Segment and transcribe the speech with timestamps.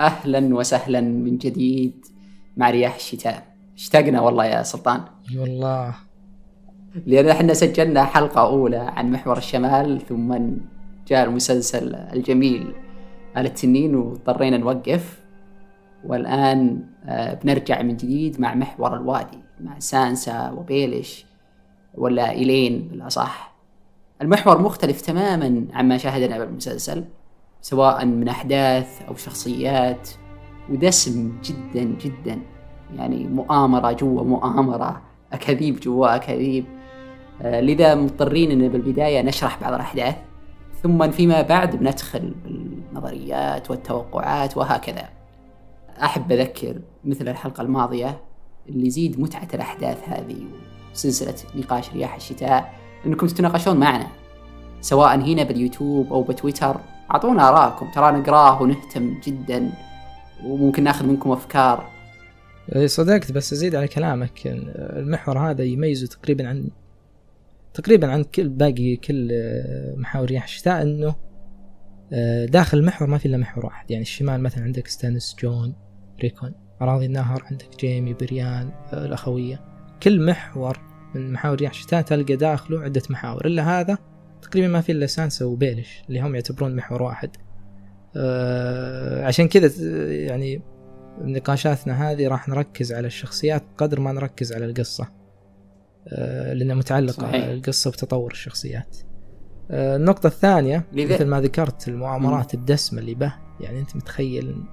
[0.00, 2.06] أهلا وسهلا من جديد
[2.56, 3.46] مع رياح الشتاء.
[3.76, 5.00] اشتقنا والله يا سلطان.
[5.30, 5.94] إي والله.
[7.06, 10.38] لأن إحنا سجلنا حلقة أولى عن محور الشمال ثم
[11.08, 12.74] جاء المسلسل الجميل
[13.36, 15.20] آل التنين واضطرينا نوقف.
[16.04, 21.26] والآن آه، بنرجع من جديد مع محور الوادي مع سانسا وبيلش
[21.94, 23.56] ولا إيلين بالأصح.
[24.22, 27.04] المحور مختلف تماما عما شاهدنا بالمسلسل.
[27.60, 30.10] سواء من أحداث أو شخصيات
[30.70, 32.38] ودسم جدا جدا.
[32.96, 35.02] يعني مؤامرة جوا مؤامرة
[35.32, 36.64] أكاذيب جوا أكاذيب.
[37.42, 40.16] آه، لذا مضطرين أن بالبداية نشرح بعض الأحداث
[40.82, 45.08] ثم فيما بعد بندخل بالنظريات والتوقعات وهكذا.
[46.02, 48.20] أحب أذكر مثل الحلقة الماضية
[48.68, 50.36] اللي يزيد متعة الأحداث هذه
[50.92, 52.74] وسلسلة نقاش رياح الشتاء
[53.06, 54.06] أنكم تتناقشون معنا
[54.80, 56.80] سواء هنا باليوتيوب أو بتويتر.
[57.10, 59.72] أعطونا آراءكم ترى نقراه ونهتم جدا
[60.44, 61.90] وممكن ناخذ منكم أفكار.
[62.74, 64.40] إيه، صدقت بس أزيد على كلامك.
[64.46, 66.70] المحور هذا يميزه تقريبا عن
[67.74, 69.30] تقريبا عن كل باقي كل
[69.96, 71.14] محاور رياح الشتاء إنه
[72.12, 73.90] آه، داخل المحور ما في إلا محور واحد.
[73.90, 75.74] يعني الشمال مثلا عندك ستانيس جون
[76.22, 76.52] ريكون.
[76.82, 79.60] أراضي النهر عندك جيمي بريان آه، الأخوية.
[80.02, 80.78] كل محور
[81.14, 83.46] من محاور رياح الشتاء تلقى داخله عدة محاور.
[83.46, 83.98] إلا هذا
[84.42, 87.30] تقريبا ما في إلا سانسا وبيلش اللي هم يعتبرون محور واحد.
[88.16, 89.70] أه عشان كذا
[90.12, 90.62] يعني
[91.20, 95.08] نقاشاتنا هذه راح نركز على الشخصيات قدر ما نركز على القصة.
[96.08, 97.44] أه لأنها متعلقة صحيح.
[97.44, 98.96] القصة بتطور الشخصيات.
[99.70, 103.34] أه النقطة الثانية مثل ما ذكرت المؤامرات الدسمة اللي به.
[103.60, 104.64] يعني أنت متخيل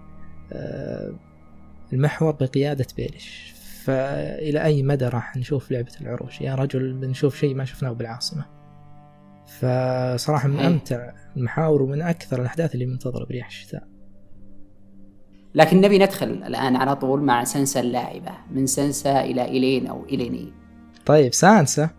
[1.94, 3.54] المحور بقيادة بيلش.
[3.84, 8.46] فإلى أي مدى راح نشوف لعبة العروش؟ يا رجل بنشوف شيء ما شفناه بالعاصمة.
[9.48, 13.88] فصراحة من أمتع المحاور ومن أكثر الأحداث اللي منتظرة برياح الشتاء.
[15.56, 20.54] لكن نبي ندخل الآن على طول مع سانسا اللاعبة من سانسا إلى إلين أو إليني.
[21.06, 21.90] طيب سانسا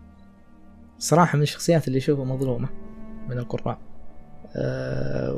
[0.97, 2.69] صراحة من الشخصيات اللي أشوفها مظلومة
[3.29, 3.79] من القراء.
[4.55, 5.33] أه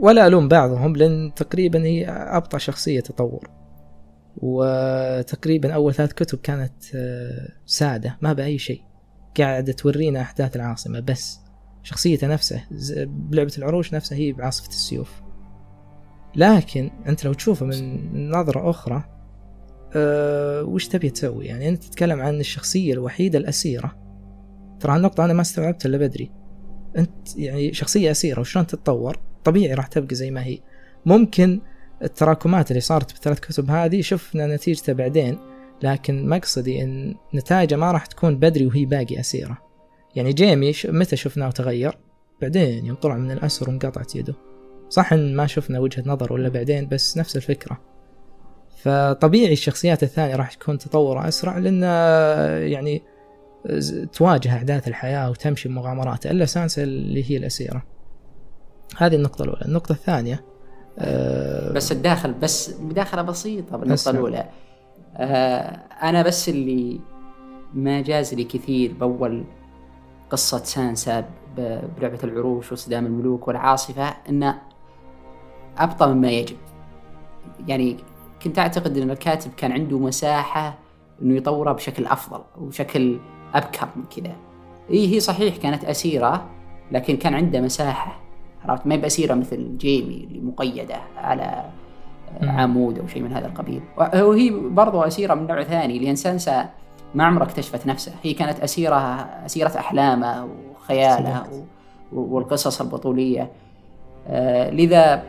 [0.00, 3.50] ولا ألوم بعضهم لأن تقريبا هي أبطأ شخصية تطور.
[4.36, 8.82] وتقريبا أول ثلاث كتب كانت آه، سادة ما بأي شيء.
[9.40, 11.40] قاعدة تورينا أحداث العاصمة بس
[11.82, 12.64] شخصيته نفسه
[13.06, 15.22] بلعبة العروش نفسها هي بعاصفة السيوف.
[16.36, 19.04] لكن أنت لو تشوفه من نظرة أخرى
[19.96, 23.96] أه وش تبي تسوي؟ يعني أنت تتكلم عن الشخصية الوحيدة الأسيرة.
[24.80, 26.30] ترى هالنقطة أنا ما استوعبتها إلا بدري.
[26.98, 30.58] أنت يعني شخصية أسيرة وشلون تتطور؟ طبيعي راح تبقى زي ما هي.
[31.06, 31.60] ممكن
[32.02, 35.38] التراكمات اللي صارت بالثلاث كتب هذه شفنا نتيجته بعدين.
[35.82, 39.58] لكن مقصدي إن نتائجه ما راح تكون بدري وهي باقي أسيرة.
[40.14, 41.98] يعني جيمي متى شفناه تغير؟
[42.42, 44.34] بعدين يوم طلع من الأسر وانقطعت يده.
[44.88, 47.80] صح إن ما شفنا وجهة نظر ولا بعدين بس نفس الفكرة.
[48.82, 51.82] فطبيعي الشخصيات الثانية راح تكون تطورها أسرع لأن
[52.70, 53.02] يعني
[54.12, 57.82] تواجه احداث الحياة وتمشي بمغامرات إلا سانسا اللي هي الأسيرة.
[58.96, 59.64] هذه النقطة الأولى.
[59.64, 60.44] النقطة الثانية
[60.98, 64.48] أه بس الداخل بس مداخله بسيطة بالنقطه الأولى.
[65.16, 67.00] أه أنا بس اللي
[67.74, 69.44] ما جاز لي كثير بأول
[70.30, 74.62] قصة سانسا بلعبه العروش وصدام الملوك والعاصفة انه
[75.78, 76.56] أبطأ مما يجب.
[77.66, 77.96] يعني
[78.42, 80.78] كنت أعتقد إن الكاتب كان عنده مساحة
[81.22, 83.18] إنه يطوره بشكل أفضل وبشكل
[83.54, 84.36] أبكر من كذا.
[84.90, 86.50] إي هي صحيح كانت أسيرة
[86.92, 88.20] لكن كان عنده مساحة
[88.64, 91.70] عرفت؟ ما هي بأسيرة مثل جيمي اللي مقيدة على
[92.42, 93.80] عمود أو شيء من هذا القبيل.
[93.96, 96.68] وهي برضو أسيرة من نوع ثاني لأن سانسا
[97.14, 98.96] ما عمرها اكتشفت نفسها هي كانت أسيرة
[99.46, 101.46] أسيرة أحلامها وخيالها
[102.12, 103.50] والقصص البطولية.
[104.28, 105.22] آه لذا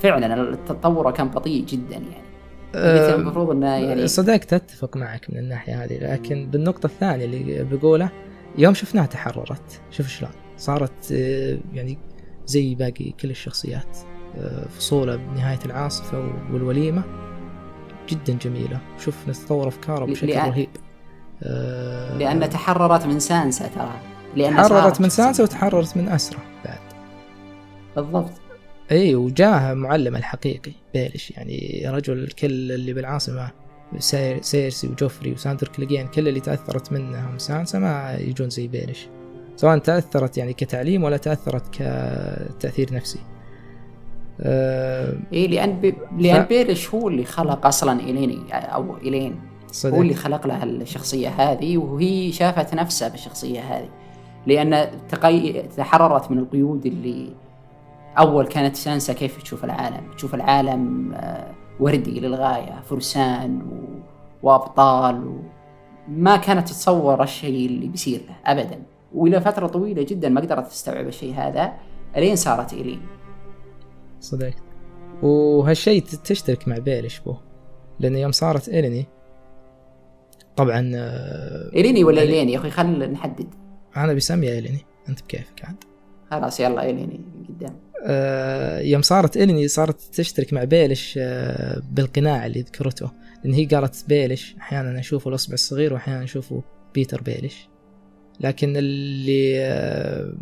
[0.00, 2.26] فعلا التطور كان بطيء جدا يعني.
[2.74, 5.98] أه المفروض إنه يعني صدقت أتفق معك من الناحية هذه.
[6.12, 8.10] لكن بالنقطة الثانية اللي بقوله
[8.58, 10.30] يوم شفناها تحررت شوف شلون.
[10.56, 11.98] صارت آه، يعني
[12.46, 13.96] زي باقي كل الشخصيات.
[13.96, 14.15] آه،
[14.78, 17.02] فصوله بنهاية العاصفة والوليمة
[18.08, 18.80] جدا جميلة.
[18.98, 20.48] شوف تطور أفكاره بشكل لأن...
[20.50, 20.68] رهيب.
[21.42, 24.00] آه لأن تحررت من سانسا ترى.
[24.36, 26.78] لأن تحررت من سانسا وتحررت من أسرة بعد.
[27.96, 28.30] بالضبط.
[28.90, 31.30] أي وجاه معلم الحقيقي بيلش.
[31.30, 33.50] يعني رجل كل اللي بالعاصمة
[34.40, 39.08] سيرسي وجوفري وساندر كليجين كل اللي تأثرت منهم سانسا ما يجون زي بيلش.
[39.56, 43.18] سواء تأثرت يعني كتعليم ولا تأثرت كتأثير نفسي.
[44.40, 45.94] أه إيه لأن بي...
[46.18, 46.48] لأن ف...
[46.48, 49.40] بيلش هو اللي خلق أصلا إليني أو إلين.
[49.72, 49.94] صدق.
[49.94, 53.88] هو اللي خلق لها الشخصية هذه وهي شافت نفسها بالشخصية هذه.
[54.46, 55.62] لأن تقي...
[55.62, 57.28] تحررت من القيود اللي
[58.18, 60.00] أول كانت سانسا كيف تشوف العالم.
[60.16, 61.50] تشوف العالم آه،
[61.80, 63.98] وردي للغاية فرسان و...
[64.42, 65.40] وأبطال و...
[66.08, 68.82] ما كانت تتصور الشيء اللي بيصير له ابدا.
[69.14, 71.72] وإلى فترة طويلة جدا ما قدرت تستوعب الشيء هذا
[72.16, 73.00] إلين صارت الين
[74.26, 74.62] صدقت
[75.22, 77.36] وهالشيء تشترك مع بيلش بو؟
[78.00, 79.06] لأن يوم صارت إليني
[80.56, 82.52] طبعا آه، إليني ولا إليني.
[82.52, 83.46] يا أخي؟ خل نحدد.
[83.96, 84.80] أنا بسميها إليني.
[85.08, 85.76] أنت بكيفك عاد.
[86.30, 87.76] خلاص يلا إليني قدام.
[88.06, 93.10] آه يوم صارت إليني صارت تشترك مع بيلش آه بالقناع اللي ذكرته.
[93.44, 96.62] لأن هي قالت بيلش أحيانا أشوفه الأصبع الصغير وأحيانا أشوفه
[96.94, 97.68] بيتر بيلش
[98.40, 100.34] لكن اللي آه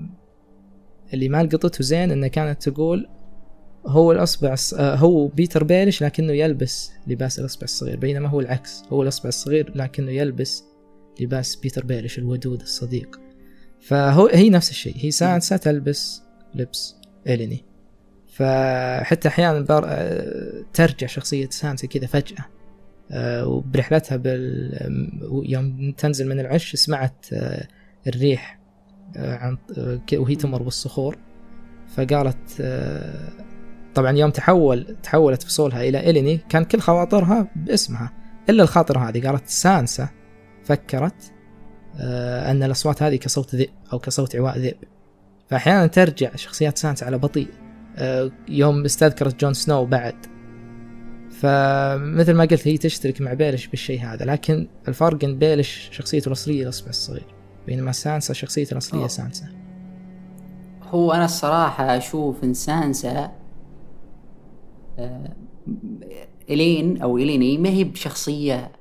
[1.14, 3.08] اللي ما لقطته زين إنه كانت تقول
[3.86, 9.02] هو الأصبع آه، هو بيتر بيلش لكنه يلبس لباس الأصبع الصغير بينما هو العكس هو
[9.02, 10.64] الأصبع الصغير لكنه يلبس
[11.20, 13.20] لباس بيتر بيلش الودود الصديق.
[13.80, 16.22] فهو هي نفس الشيء هي سانسا تلبس
[16.54, 16.94] لبس
[17.26, 17.64] إليني
[18.28, 22.44] فحتى أحيانا آه، ترجع شخصية سانسا كذا فجأة.
[23.10, 24.78] آه، وبرحلتها بال
[25.44, 27.26] يوم تنزل من العش سمعت
[28.06, 28.60] الريح
[29.16, 29.58] عن
[30.12, 31.18] وهي تمر بالصخور.
[31.96, 32.60] فقالت
[33.94, 38.12] طبعا يوم تحول تحولت فصولها إلى إليني كان كل خواطرها باسمها
[38.50, 40.08] إلا الخاطر هذه قالت سانسا
[40.64, 41.32] فكرت
[42.00, 44.76] آه، أن الأصوات هذه كصوت ذئب أو كصوت عواء ذئب.
[45.48, 47.48] فاحيانا ترجع شخصيات سانسا على بطيء
[47.96, 50.14] آه، يوم استذكرت جون سنو بعد.
[51.30, 56.62] فمثل ما قلت هي تشترك مع بيلش بالشيء هذا لكن الفرق إن بيلش شخصيته الأصلية
[56.62, 57.34] الاصبع الصغير
[57.66, 59.08] بينما سانسا شخصيته الأصلية أوه.
[59.08, 59.46] سانسا.
[60.82, 63.30] هو أنا الصراحة أشوف إن سانسا
[66.50, 68.72] إلين أو إليني ما هي بشخصية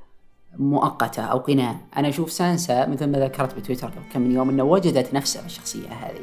[0.57, 1.75] مؤقتة أو قناع.
[1.97, 5.47] أنا أشوف سانسا مثل ما ذكرت بتويتر قبل كم من يوم أنه وجدت نفسها في
[5.47, 6.21] الشخصية هذه.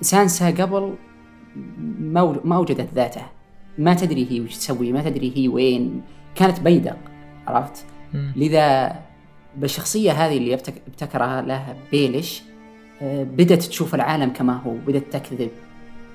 [0.00, 0.94] سانسا قبل
[2.44, 3.22] ما وجدت ذاته
[3.78, 6.02] ما تدري هي وش تسوي ما تدري هي وين.
[6.34, 6.96] كانت بيدق
[7.46, 7.84] عرفت؟
[8.14, 8.96] لذا
[9.56, 12.42] بالشخصية هذه اللي ابتكرها لها بيلش
[13.02, 15.50] آه، بدأت تشوف العالم كما هو بدأت تكذب.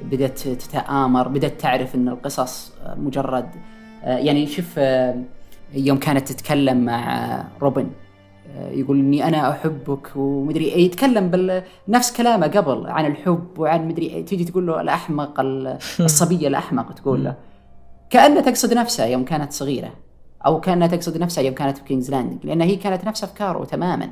[0.02, 3.50] بدأت تتآمر بدأت تعرف أن القصص مجرد
[4.04, 4.78] يعني شوف
[5.74, 7.88] يوم كانت تتكلم مع روبن
[8.60, 11.32] يقول إني أنا أحبك ومدري إيه يتكلم
[11.88, 15.40] بنفس كلامه قبل عن الحب وعن مدري إيه تيجي تقول له الأحمق
[16.00, 17.36] الصبيه الأحمق تقول له.
[18.10, 19.94] كانها تقصد نفسها يوم كانت صغيرة
[20.46, 24.10] أو كانها تقصد نفسها يوم كانت في كينجز لاندنج لأن هي كانت نفس أفكاره تماما.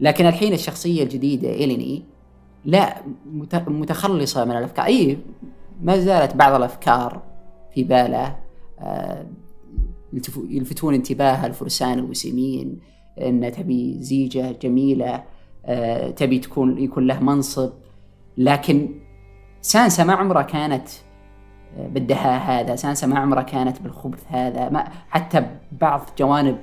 [0.00, 2.04] لكن الحين الشخصية الجديدة إليني
[2.64, 2.96] لا
[3.66, 4.86] ما تخلصت من الأفكار.
[4.86, 5.18] أي
[5.82, 7.22] ما زالت بعض الأفكار
[7.74, 8.36] في باله
[8.80, 9.26] آه،
[10.36, 12.80] يلفتون انتباه الفرسان الوسيمين
[13.20, 15.24] أن تبي زيجة جميلة
[15.66, 17.72] آه، تبي تكون يكون له منصب.
[18.36, 18.88] لكن
[19.60, 20.88] سانسا ما عمرها كانت
[21.78, 24.68] آه، بالدهاء هذا سانسا ما عمرها كانت بالخبث هذا.
[24.68, 25.46] ما حتى
[25.80, 26.58] بعض جوانب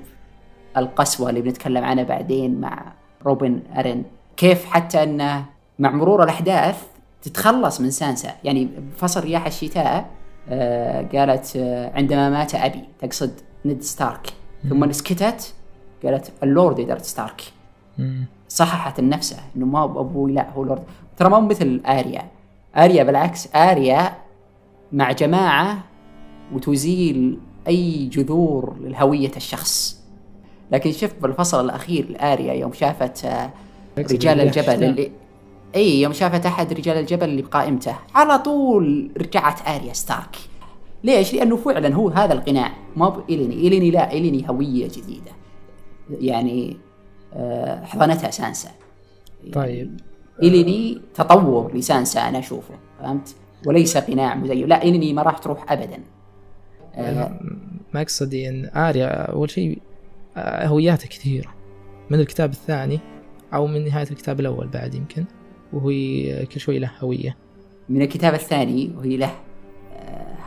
[0.78, 2.94] القسوة اللي بنتكلم عنها بعدين مع
[3.26, 4.04] روبن أرن
[4.38, 5.46] كيف حتى أنه
[5.80, 6.84] مع مرور الأحداث
[7.22, 8.32] تتخلص من سانسا.
[8.44, 10.10] يعني بفصل رياح الشتاء
[10.50, 13.32] آه قالت آه عندما مات أبي تقصد
[13.66, 14.34] ند ستارك.
[14.70, 15.54] ثم سكتت
[16.04, 17.42] قالت اللورد إدارد ستارك.
[18.50, 20.84] صححت لنفسها إنه ما أبوي لا هو لورد.
[21.18, 22.22] ترى ما هو مثل آريا.
[22.76, 24.16] آريا بالعكس آريا
[24.92, 25.84] مع جماعة
[26.54, 30.02] وتزيل أي جذور لهويه الشخص.
[30.72, 33.50] لكن شوف بالفصل الأخير آريا يوم شافت آه
[33.98, 35.12] رجال الجبل اللي
[35.76, 40.36] إي يوم شافت أحد رجال الجبل اللي بقائمته على طول رجعت آريا ستارك.
[41.04, 42.72] ليش؟ لأنه فعلا هو هذا القناع.
[42.96, 45.32] ما بإليني إليني لا إليني هوية جديدة.
[46.10, 46.78] يعني
[47.34, 48.70] آه، حضنتها سانسا.
[49.54, 50.00] طيب.
[50.44, 54.68] إليني تطور لسانسا أنا أشوفه فهمت؟ وليس قناع مزيف.
[54.68, 56.00] لا إليني ما راح تروح ابدا.
[56.96, 57.40] آه،
[57.94, 59.82] مقصدي إن آريا أول شيء
[60.38, 61.56] آه، هوياتها كثيرة.
[62.10, 63.00] من الكتاب الثاني
[63.54, 65.26] أو من نهاية الكتاب الأول بعد يمكن.
[65.76, 67.36] وهي كل شوي له هوية.
[67.90, 69.32] من الكتاب الثاني وهي له
[69.96, 70.38] آه،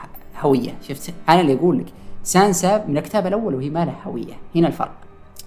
[0.40, 0.75] هوية.
[0.88, 1.87] شفت؟ أنا اللي أقول لك
[2.23, 4.35] سانسا من الكتاب الأول وهي ما لها هوية.
[4.56, 4.94] هنا الفرق.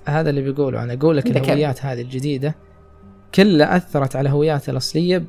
[0.06, 0.84] هذا اللي بيقوله.
[0.84, 2.56] أنا أقول لك الهويات هذه الجديدة
[3.36, 5.24] كلها أثرت على هوياته الأصلية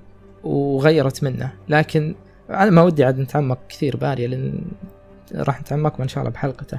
[0.44, 2.14] وغيرت منه لكن
[2.50, 4.60] أنا ما ودي عاد نتعمق كثير باريا لأن
[5.34, 6.78] راح نتعمق إن شاء الله بحلقته.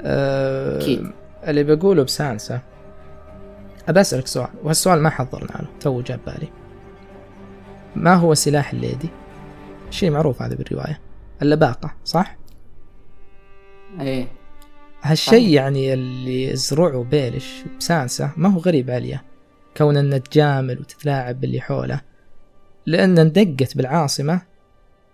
[0.00, 1.10] أه أكيد.
[1.46, 2.60] اللي بقوله بسانسا.
[3.88, 6.48] أبى أسألك سؤال وهالسؤال ما حضرنا له تو جاب بالي.
[7.96, 9.08] ما هو سلاح الليدي؟
[9.90, 11.00] شيء معروف هذا بالرواية.
[11.42, 12.36] اللباقة صح؟
[14.00, 14.26] إيه.
[15.02, 19.24] هالشيء يعني اللي زرعه بيليش بسانسا ما هو غريب عليه.
[19.76, 22.00] كون إنه تجامل وتتلاعب باللي حوله.
[22.86, 24.40] لأن اندقت بالعاصمة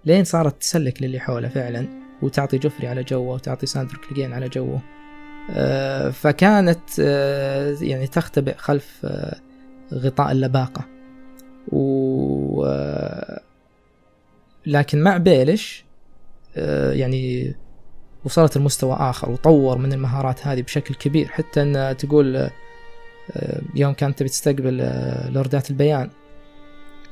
[0.05, 1.87] لين صارت تسلك للي حوله فعلا
[2.23, 4.81] وتعطي جوفري على جوه وتعطي ساندر كليجين على جوه.
[5.51, 9.41] آه، فكانت آه، يعني تختبئ خلف آه،
[9.95, 10.94] غطاء اللباقة.
[11.73, 12.65] و
[14.67, 15.85] لكن مع بيلش
[16.93, 17.55] يعني
[18.25, 22.51] وصلت لمستوى آخر وطور من المهارات هذه بشكل كبير حتى أن تقول
[23.75, 24.77] يوم كانت تبي تستقبل
[25.33, 26.11] لوردات البيان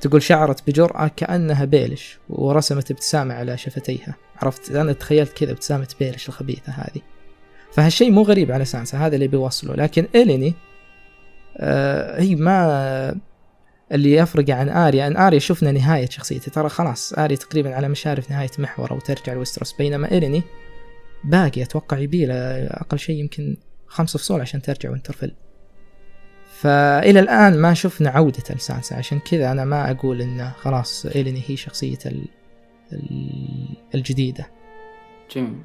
[0.01, 4.15] تقول شعرت بجرأة كأنها بيلش ورسمت ابتسامة على شفتيها.
[4.37, 7.01] عرفت؟ أنا تخيلت كذا ابتسامة بيلش الخبيثة هذه.
[7.73, 9.75] فهالشيء مو غريب على سانسا هذا اللي بيوصله.
[9.75, 10.55] لكن إليني
[11.57, 13.15] آه هي ما
[13.93, 18.31] اللي يفرق عن آريا أن آريا شفنا نهاية شخصيته ترى خلاص آريا تقريبا على مشارف
[18.31, 19.73] نهاية محور أو ترجع لويستروس.
[19.73, 20.43] بينما إليني
[21.25, 22.35] باقي أتوقع يبيله
[22.67, 23.57] أقل شيء يمكن
[23.87, 25.35] خمسة فصول عشان ترجع وينترفل
[26.61, 28.95] فإلى الآن ما شفنا عودة لسانسا.
[28.95, 31.99] عشان كذا أنا ما أقول إنه خلاص إليني هي شخصية
[33.95, 34.47] الجديدة.
[35.37, 35.59] جميل.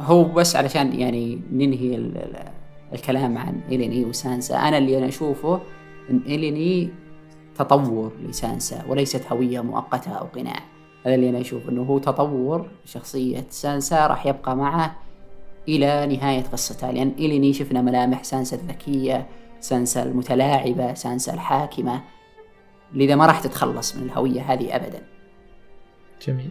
[0.00, 2.10] هو بس علشان يعني ننهي
[2.92, 4.56] الكلام عن إليني وسانسا.
[4.56, 5.62] أنا اللي أنا أشوفه
[6.10, 6.90] إن إليني
[7.62, 10.60] تطور لسانسا وليست هوية مؤقتة أو قناع.
[11.06, 14.96] هذا اللي أنا أشوف إنه هو تطور شخصية سانسا راح يبقى معه
[15.68, 19.26] إلى نهاية قصتها لأن إليني شفنا ملامح سانسا الذكية
[19.60, 22.00] سانسا المتلاعبة سانسا الحاكمة
[22.94, 25.02] لذا ما راح تتخلص من الهوية هذه أبدا.
[26.26, 26.50] جميل.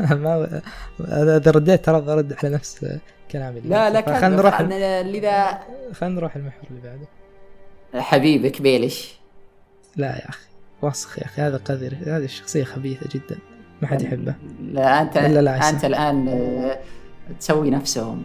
[0.22, 0.62] ما
[1.00, 2.86] اذا رديت ترى برد على نفس
[3.30, 5.58] كلامي لا لا خلينا نروح لذا
[5.92, 7.08] خلينا نروح المحور اللي بعده.
[8.02, 9.23] حبيبك بيلش.
[9.96, 10.46] لا يا أخي
[10.82, 13.38] وسخ يا أخي هذا قذر هذه الشخصية خبيثة جدا
[13.82, 14.34] ما حد يحبه.
[14.72, 16.78] لا أنت لا لا أنت الآن آه،
[17.40, 18.22] تسوي نفسهم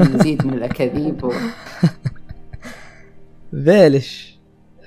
[0.00, 1.32] مزيد من الأكاذيب و...
[3.52, 4.38] بيلش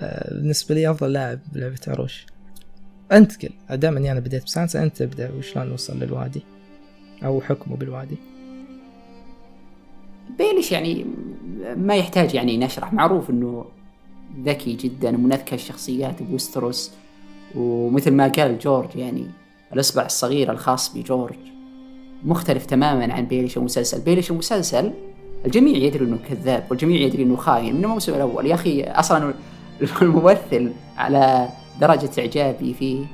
[0.01, 2.25] آه، بالنسبة لي أفضل لاعب بلعبة عروش.
[3.11, 6.41] أنت قل دائما أنا يعني بديت بسانسا أنت ابدا وشلون نوصل للوادي؟
[7.23, 8.17] أو حكمه بالوادي؟
[10.37, 11.05] بيلش يعني
[11.75, 13.65] ما يحتاج يعني نشرح معروف إنه
[14.45, 16.91] ذكي جدا ومن اذكى الشخصيات بوستروس
[17.55, 19.27] ومثل ما قال جورج يعني
[19.73, 21.35] الأصبع الصغير الخاص بجورج
[22.23, 24.01] مختلف تماما عن بيلش المسلسل.
[24.01, 24.91] بيلش المسلسل
[25.45, 28.45] الجميع يدري إنه كذاب والجميع يدري إنه خاين من الموسم الأول.
[28.45, 29.33] يا أخي أصلا
[30.01, 31.49] الممثل على
[31.81, 33.05] درجة إعجابي فيه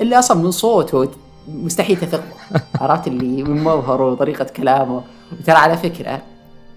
[0.00, 1.08] اللي أصلا من صوته
[1.48, 2.24] مستحيل تثق
[2.80, 5.02] عرفت اللي من مظهره وطريقة كلامه.
[5.40, 6.22] وترى على فكرة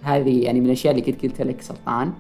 [0.02, 2.14] هذه يعني من الأشياء اللي قد قلت لك سلطان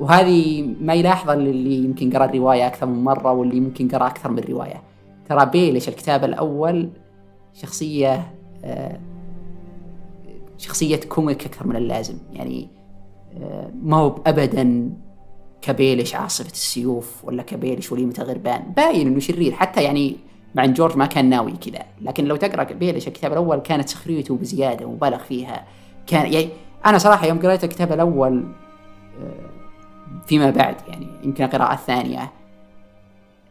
[0.00, 4.42] وهذه ما يلاحظها اللي يمكن قرأ الرواية أكثر من مرة واللي يمكن قرأ أكثر من
[4.50, 4.82] رواية.
[5.28, 6.90] ترى بيلش الكتاب الأول
[7.52, 8.32] شخصية
[8.64, 9.00] آه،
[10.58, 12.18] شخصية كوميك أكثر من اللازم.
[12.32, 12.68] يعني
[13.40, 14.90] آه، ما هو أبدا
[15.62, 18.62] كبيلش عاصفة السيوف ولا كبيلش وليمة الغربان.
[18.76, 19.52] باين إنه شرير.
[19.52, 20.16] حتى يعني
[20.54, 21.84] مع إن جورج ما كان ناوي كذا.
[22.00, 25.64] لكن لو تقرأ بيلش الكتاب الأول كانت سخريته بزيادة ومبالغ فيها.
[26.06, 26.48] كان يعني
[26.86, 28.44] أنا صراحة يوم قريت الكتاب الأول
[29.22, 29.59] آه،
[30.26, 32.32] فيما بعد يعني يمكن القراءة الثانية.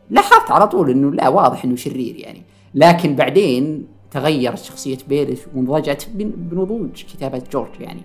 [0.10, 2.42] لاحظت على طول إنه لا واضح إنه شرير يعني.
[2.76, 8.02] لكن بعدين تغيرت شخصية بيلش ونضجت بنضوج كتابة جورج يعني.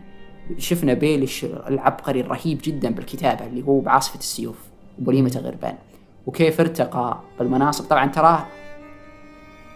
[0.59, 4.57] شفنا بيلش العبقري الرهيب جدا بالكتابة اللي هو بعاصفة السيوف
[4.99, 5.75] وبوليمة غربان
[6.27, 8.47] وكيف ارتقى بالمناصب؟ طبعا تراه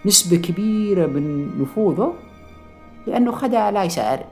[0.07, 2.15] نسبة كبيرة من نفوذه
[3.07, 4.25] لأنه خدع لايسا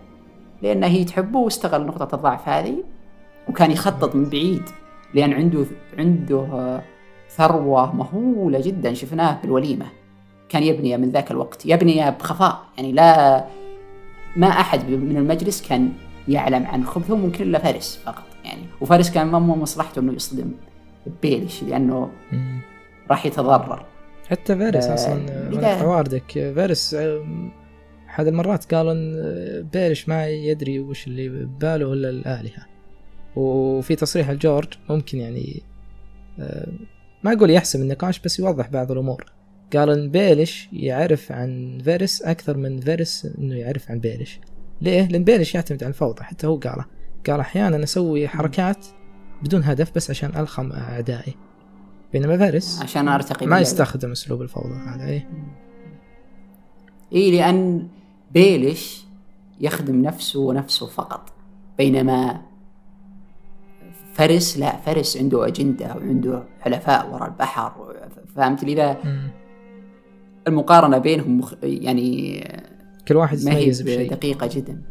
[0.63, 2.85] لأنه هي تحبه واستغل نقطة الضعف هذه.
[3.49, 4.63] وكان يخطط من بعيد
[5.15, 5.65] لأن عنده
[5.99, 6.81] عنده
[7.31, 8.95] ثروة مهولة جدا.
[8.95, 9.87] شفناه بالوليمة.
[10.49, 11.67] كان يبني من ذاك الوقت.
[11.67, 12.65] يبني بخفاء.
[12.77, 13.45] يعني لا
[14.37, 15.93] ما أحد من المجلس كان
[16.29, 18.27] يعلم عن خبثه ممكن إلا فارس فقط.
[18.45, 20.53] يعني وفارس كان ما مصلحته إنه يصطدم
[21.23, 22.11] بيلش لأنه
[23.11, 23.87] راح يتضرر.
[24.29, 26.97] حتى فارس آه أصلا واردك فارس
[28.09, 32.67] احد المرات قالوا إن بيلش ما يدري وش اللي بباله إلا الآلهة.
[33.37, 35.63] وفي تصريح الجورج ممكن يعني
[36.39, 36.73] آه،
[37.23, 39.25] ما أقول يحسم النقاش بس يوضح بعض الأمور.
[39.77, 44.41] قال إن بيليش يعرف عن فاريس أكثر من فاريس إنه يعرف عن بيليش
[44.81, 46.85] ليه؟ لأن بيليش يعتمد على الفوضى حتى هو قاله.
[47.27, 48.87] قال أحيانا أسوي حركات
[49.43, 51.35] بدون هدف بس عشان ألخم أعدائي.
[52.13, 55.29] بينما فاريس عشان أرتقي ما يستخدم أسلوب الفوضى هذا إيه.
[57.13, 57.89] إيه لأن
[58.31, 59.05] بيليش
[59.61, 61.33] يخدم نفسه ونفسه فقط
[61.79, 62.43] بينما
[64.17, 67.73] فاريس لا فاريس عنده أجندة وعنده حلفاء وراء البحر.
[68.37, 68.97] فهمت لذا
[70.49, 71.55] المقارنة بينهم مخ...
[71.63, 72.41] يعني
[73.09, 74.11] كل واحد يتميز بشيء.
[74.11, 74.83] دقيقة جدا.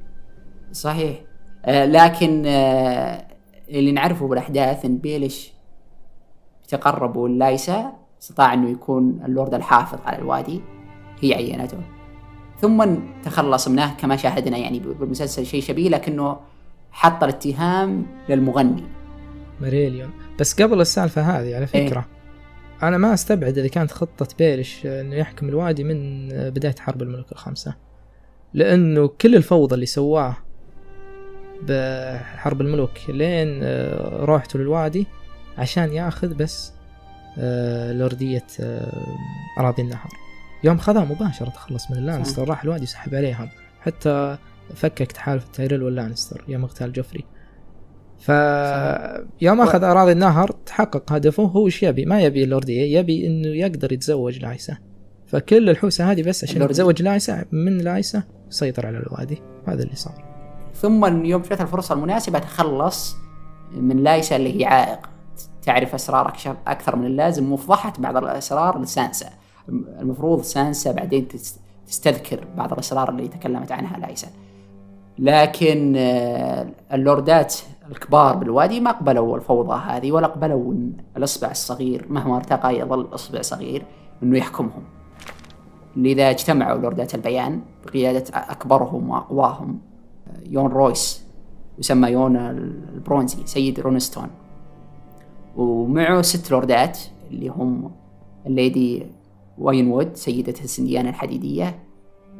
[0.71, 1.21] صحيح.
[1.65, 3.25] آه لكن آه
[3.69, 5.53] اللي نعرفه بالأحداث إن بيلش
[6.67, 10.61] تقربوا لايسا استطاع أنه يكون اللورد الحافظ على الوادي.
[11.21, 11.77] هي عينته.
[12.61, 16.37] ثم تخلص منه كما شاهدنا يعني بالمسلسل شيء شبيه لكنه
[16.91, 18.83] حط الاتهام للمغني.
[19.61, 20.09] ماريليون
[20.39, 25.15] بس قبل السالفة هذه على فكرة إيه؟ أنا ما أستبعد إذا كانت خطة بيلش إنه
[25.15, 27.75] يحكم الوادي من بداية حرب الملوك الخمسة.
[28.53, 30.37] لأنه كل الفوضى اللي سواه
[31.61, 35.07] بحرب الملوك لين آه، روحته للوادي
[35.57, 36.73] عشان ياخذ بس
[37.37, 39.05] آه، لوردية آه،
[39.59, 40.09] أراضي النهر.
[40.63, 43.49] يوم خذها مباشرة تخلص من اللانستر راح الوادي وسحب عليهم.
[43.81, 44.37] حتى
[44.75, 47.25] فكك تحالف تايريل واللانستر يوم اغتال جوفري.
[48.19, 48.29] ف
[49.41, 53.91] يوم أخذ أراضي النهر تحقق هدفه هو إيش يبي؟ ما يبي اللورديه يبي إنه يقدر
[53.91, 54.77] يتزوج لايسا
[55.27, 59.41] فكل الحوسة هذه بس عشان يتزوج لايسا من لايسا يسيطر على الوادي.
[59.67, 60.23] هذا اللي صار.
[60.75, 63.15] ثم يوم جت الفرصة المناسبة تخلص
[63.71, 65.09] من لايسا اللي هي عائق.
[65.61, 66.33] تعرف أسرار
[66.67, 69.29] أكثر من اللازم وفضحت بعض الأسرار لسانسا.
[69.99, 71.27] المفروض سانسا بعدين
[71.87, 74.27] تستذكر بعض الأسرار اللي تكلمت عنها لايسا
[75.19, 77.55] لكن آه، اللوردات
[77.91, 80.73] الكبار بالوادي ما قبلوا الفوضى هذه ولا قبلوا
[81.17, 83.85] الإصبع الصغير مهما ارتقى يظل إصبع صغير
[84.23, 84.83] إنه يحكمهم.
[85.95, 89.79] لذا اجتمعوا لوردات البيان بقيادة أكبرهم وأقواهم.
[90.49, 91.25] يون رويس
[91.79, 94.27] يسمى يون البرونزي سيد رونستون.
[95.55, 96.99] ومعه ست لوردات
[97.31, 97.91] اللي هم
[98.45, 99.05] الليدي
[99.57, 101.84] واينوود سيدة السنديان الحديدية.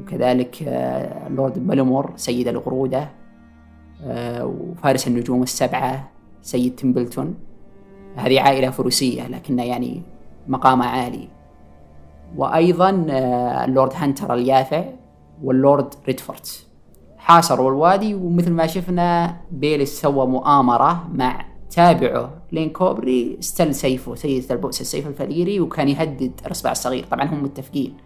[0.02, 3.10] وكذلك آه، اللورد بلمور سيد الغرودة
[4.04, 6.10] آه، وفارس النجوم التسعة
[6.42, 7.36] سيد تمبلتون
[8.16, 10.02] هذه عائلة فروسية لكنها يعني
[10.48, 11.28] مقامها عالي.
[12.38, 14.84] وأيضا آه، اللورد هانتر اليافع
[15.44, 16.66] واللورد ريدفورت
[17.18, 24.52] حاصروا الوادي ومثل ما شفنا بيليش سوى مؤامرة مع تابعه لين كوبري استل سيفه سيدة
[24.52, 27.06] البؤس السيف الفليري وكان يهدد الأصبع الصغير.
[27.12, 27.98] طبعا هم متفقين.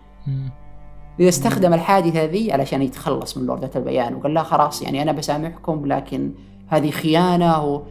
[1.20, 4.16] إذا استخدم الحادثة ذي علشان يتخلص من لوردة البيان.
[4.16, 6.32] وقال لا خلاص يعني أنا بسامحكم لكن
[6.68, 7.66] هذه خيانة.
[7.66, 7.82] و...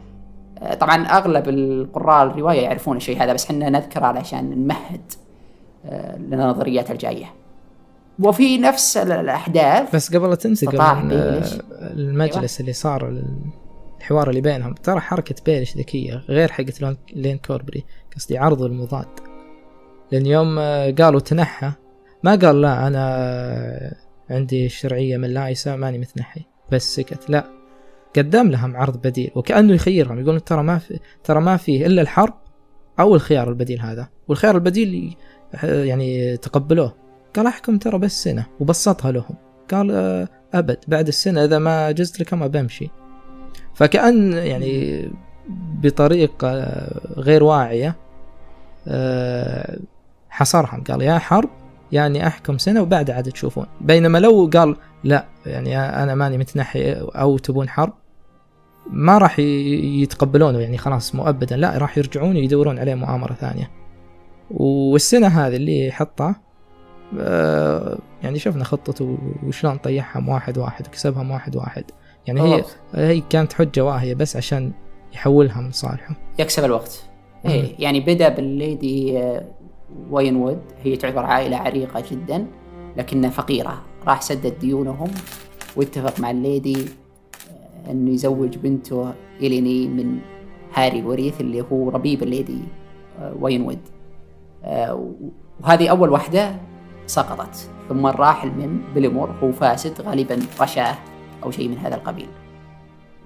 [0.79, 5.11] طبعا أغلب القراء الرواية يعرفون الشيء هذا بس إحنا نذكره علشان نمهد
[5.85, 7.33] آه، للنظريات الجاية.
[8.23, 10.79] وفي نفس الأحداث بس قبل لا تنسى قبل
[11.81, 12.59] المجلس أيوة.
[12.59, 13.23] اللي صار
[13.97, 16.81] الحوار اللي بينهم ترى حركة بيلش ذكية غير حقت
[17.15, 19.07] لين كوربري قصدي عرض المضاد.
[20.11, 21.71] لأن يوم آه، قالوا تنحى
[22.23, 23.95] ما قال لا أنا
[24.29, 27.29] عندي الشرعية من لايسا ماني متنحي بس سكت.
[27.29, 27.45] لا.
[28.15, 30.19] قدم لهم عرض بديل وكأنه يخيرهم.
[30.19, 32.33] يقول ترى ما في ترى ما فيه إلا الحرب
[32.99, 34.07] أو الخيار البديل هذا.
[34.27, 35.15] والخيار البديل
[35.63, 36.95] يعني تقبلوه.
[37.35, 39.35] قال أحكم ترى بس سنة وبسطها لهم.
[39.71, 42.89] قال آه، أبد بعد السنة إذا ما جزت لك ما بمشي.
[43.73, 45.11] فكأن يعني
[45.83, 46.65] بطريقة
[47.17, 47.95] غير واعية
[48.87, 49.79] آه،
[50.29, 50.83] حصرهم.
[50.83, 51.49] قال يا حرب
[51.91, 53.65] يعني أحكم سنة وبعدها عاد تشوفون.
[53.81, 57.93] بينما لو قال لا يعني أنا ماني متنحي أو تبون حرب
[58.91, 60.59] ما راح يتقبلونه.
[60.59, 63.71] يعني خلاص مؤبدا لا راح يرجعون يدورون عليه مؤامرة ثانية.
[64.51, 66.35] والسنة هذه اللي حطها
[67.19, 71.83] آه، يعني شفنا خطته وشلون طيحهم واحد واحد وكسبهم واحد واحد.
[72.27, 74.71] يعني هي هي كانت حجة واهية بس عشان
[75.13, 77.03] يحولها من صالحه يكسب الوقت.
[77.45, 79.23] إيه يعني بدا بالليدي
[80.11, 80.61] آه، واينوود.
[80.83, 82.47] هي تعتبر عائلة عريقة جدا
[82.97, 83.81] لكنها فقيرة.
[84.07, 85.11] راح سدد ديونهم
[85.75, 90.19] واتفق مع الليدي آه، إنه يزوج بنته إليني من
[90.73, 92.61] هاري الوريث اللي هو ربيب الليدي
[93.19, 93.79] آه، واينوود.
[94.63, 95.11] آه،
[95.61, 96.55] وهذه أول واحدة
[97.07, 97.69] سقطت.
[97.89, 100.97] ثم راح لبلمور هو فاسد غالبا رشاه
[101.43, 102.27] أو شيء من هذا القبيل.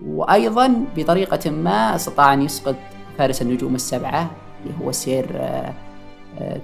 [0.06, 2.76] وأيضا بطريقة ما استطاع أن يسقط
[3.18, 4.32] فارس النجوم التسعة
[4.64, 5.26] اللي هو سير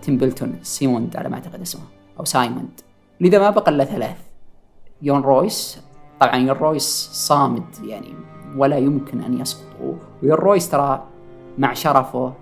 [0.02, 1.82] تيمبلتون سيموند على ما أعتقد اسمه
[2.20, 2.82] أو سايموند.
[3.22, 4.18] لذا ما بقى إلا ثلاث.
[5.02, 5.82] يون رويس
[6.20, 8.14] طبعا يون رويس صامد يعني
[8.58, 9.66] ولا يمكن أن يسقط
[10.24, 11.04] ويون رويس ترى
[11.58, 12.34] مع شرفه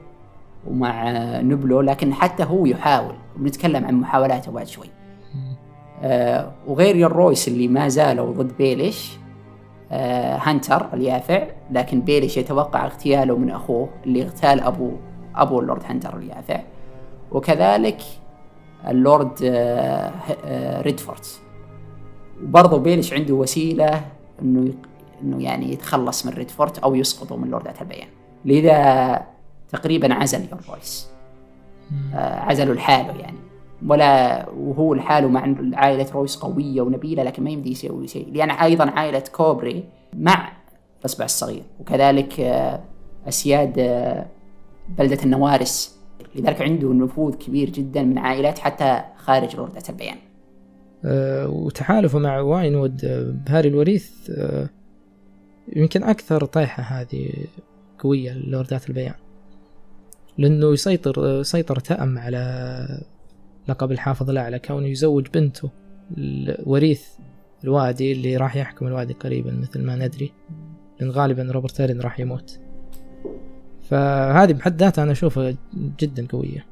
[0.68, 1.12] ومع
[1.42, 3.16] نبله لكن حتى هو يحاول.
[3.36, 4.90] بنتكلم عن محاولاته بعد شوي.
[6.02, 9.18] آه وغير يون رويس اللي ما زالوا ضد بيليش
[9.92, 14.92] آه هانتر اليافع لكن بيليش يتوقع اغتياله من أخوه اللي اغتال أبو
[15.36, 16.60] أبو اللورد هانتر اليافع.
[17.32, 18.02] وكذلك
[18.88, 20.12] اللورد آه،
[20.46, 21.42] آه، ريدفورت
[22.44, 24.06] وبرضه بيليش عنده وسيلة
[24.42, 24.74] إنه
[25.24, 28.08] إنه يعني يتخلص من ريدفورت أو يسقطه من لوردات البيان.
[28.46, 29.28] لذا
[29.70, 31.08] تقريبا عزل يون رويس
[32.16, 33.38] آه، عزلوا لحاله يعني.
[33.88, 38.34] ولا وهو لحاله مع عائلة رويس قوية ونبيلة لكن ما يمدي يسوي شيء.
[38.34, 40.52] لأن أيضا عائلة كوبري مع
[41.00, 41.64] الأصبع الصغير.
[41.80, 42.40] وكذلك
[43.28, 43.74] أسياد
[44.98, 45.97] بلدة النوارس.
[46.36, 50.18] لذلك عنده نفوذ كبير جدا من عائلات حتى خارج لوردات البيان
[51.06, 53.02] أه وتحالفه مع واينوود
[53.46, 54.70] بهاري الوريث أه
[55.76, 57.30] يمكن أكثر طيحة هذه
[58.00, 59.14] قوية لوردات البيان.
[60.38, 63.04] لأنه يسيطر سيطر تأم على
[63.68, 65.70] لقب الحافظ الأعلى كونه يزوج بنته
[66.66, 67.08] وريث
[67.64, 70.32] الوادي اللي راح يحكم الوادي قريبا مثل ما ندري.
[71.00, 72.60] لأن غالبا روبرت راح يموت.
[73.90, 75.56] فهذه بحد ذاتها أنا أشوفها
[76.00, 76.66] جدا قوية.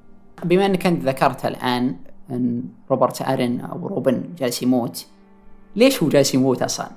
[0.43, 1.95] بما أنك أنت ذكرت الآن
[2.31, 5.05] أن روبرت أرين أو روبن جالس يموت
[5.75, 6.87] ليش هو جالس يموت أصلا؟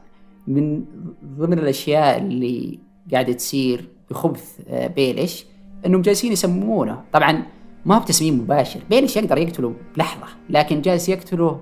[0.46, 0.85] من
[1.24, 2.78] ضمن الأشياء اللي
[3.12, 5.46] قاعدة تصير بخبث آه، بيلش
[5.87, 7.02] أنهم جالسين يسمونه.
[7.12, 7.42] طبعا
[7.87, 11.61] ما بتسميم مباشر بيلش يقدر يقتله بلحظة لكن جالس يقتله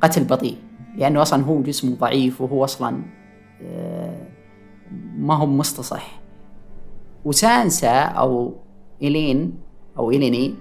[0.00, 0.56] قتل بطيء
[0.96, 3.02] لأنه أصلا هو جسمه ضعيف وهو أصلا
[3.62, 4.26] آه،
[5.18, 6.17] ما هو مستصح.
[7.24, 8.54] وسانسا أو
[9.02, 9.54] إلين
[9.98, 10.54] أو إليني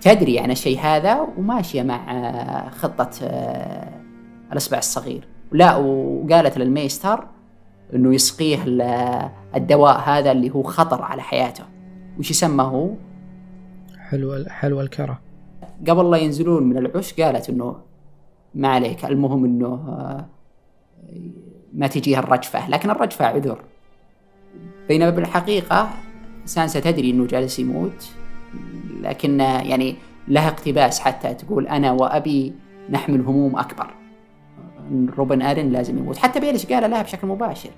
[0.00, 3.92] تدري عن الشيء هذا وماشية مع آه، خطة آه،
[4.52, 5.28] الإصبع الصغير.
[5.52, 7.26] لا وقالت للميستر
[7.94, 8.58] إنه يسقيه
[9.56, 11.64] الدواء هذا اللي هو خطر على حياته.
[12.18, 12.90] وش يسمى هو
[13.98, 15.20] حلو حلو الكرة.
[15.88, 17.76] قبل لا ينزلون من العش قالت إنه
[18.54, 20.26] ما عليك المهم إنه آه،
[21.72, 23.64] ما تجيها الرجفة لكن الرجفة عذر.
[24.88, 25.90] بينما بالحقيقة
[26.44, 28.08] سانسا تدري إنه جالس يموت
[29.00, 29.96] لكن يعني
[30.28, 32.52] لها اقتباس حتى تقول أنا وأبي
[32.90, 33.94] نحمل هموم أكبر.
[35.18, 36.16] روبن ارن لازم يموت.
[36.16, 37.70] حتى بيلش قال لها بشكل مباشر.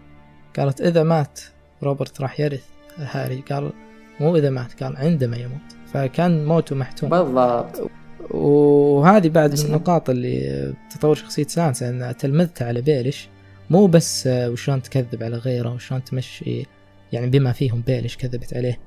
[0.59, 1.41] قالت إذا مات
[1.83, 2.65] روبرت راح يرث
[2.99, 3.43] هاري.
[3.51, 3.73] قال
[4.21, 5.61] مو إذا مات قال عندما يموت.
[5.93, 7.11] فكان موته محتوم.
[7.11, 7.91] بالضبط.
[8.31, 13.29] وهذه بعد من النقاط اللي تطور شخصية سانسا انها تلمذت على بيلش
[13.71, 16.67] مو بس وشلون تكذب على غيره وشلون تمشي
[17.13, 18.81] يعني بما فيهم بيلش كذبت عليه.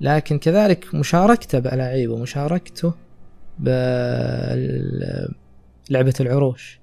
[0.00, 2.94] لكن كذلك مشاركته بألاعيب ومشاركته
[3.58, 5.24] بلعبة
[6.20, 6.80] العروش.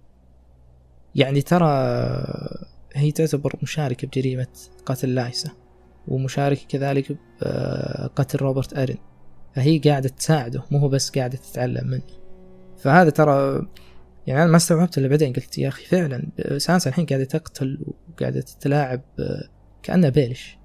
[1.15, 1.67] يعني ترى
[2.93, 4.47] هي تعتبر مشاركة بجريمة
[4.85, 5.49] قتل لايسا
[6.07, 8.97] ومشاركة كذلك بقتل روبرت أرين.
[9.55, 12.01] فهي قاعدة تساعده مو هو بس قاعدة تتعلم منه.
[12.77, 13.67] فهذا ترى
[14.27, 18.41] يعني أنا ما استوعبت إلا بعدين قلت يا أخي فعلا سانسا الحين قاعدة تقتل وقاعدة
[18.41, 19.01] تتلاعب
[19.83, 20.57] كأنها بيلش.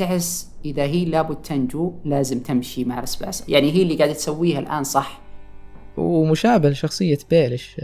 [0.00, 3.48] تحس إذا هي لابد تنجو لازم تمشي مع السباس.
[3.48, 5.20] يعني هي اللي قاعدة تسويها الآن صح؟
[5.96, 7.76] ومشابه لشخصية بيلش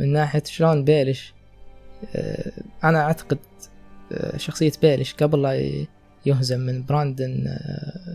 [0.00, 1.34] من ناحية شلون بيلش
[2.84, 3.38] أنا أعتقد
[4.36, 5.86] شخصية بيلش قبل لا
[6.26, 7.58] يهزم من براندن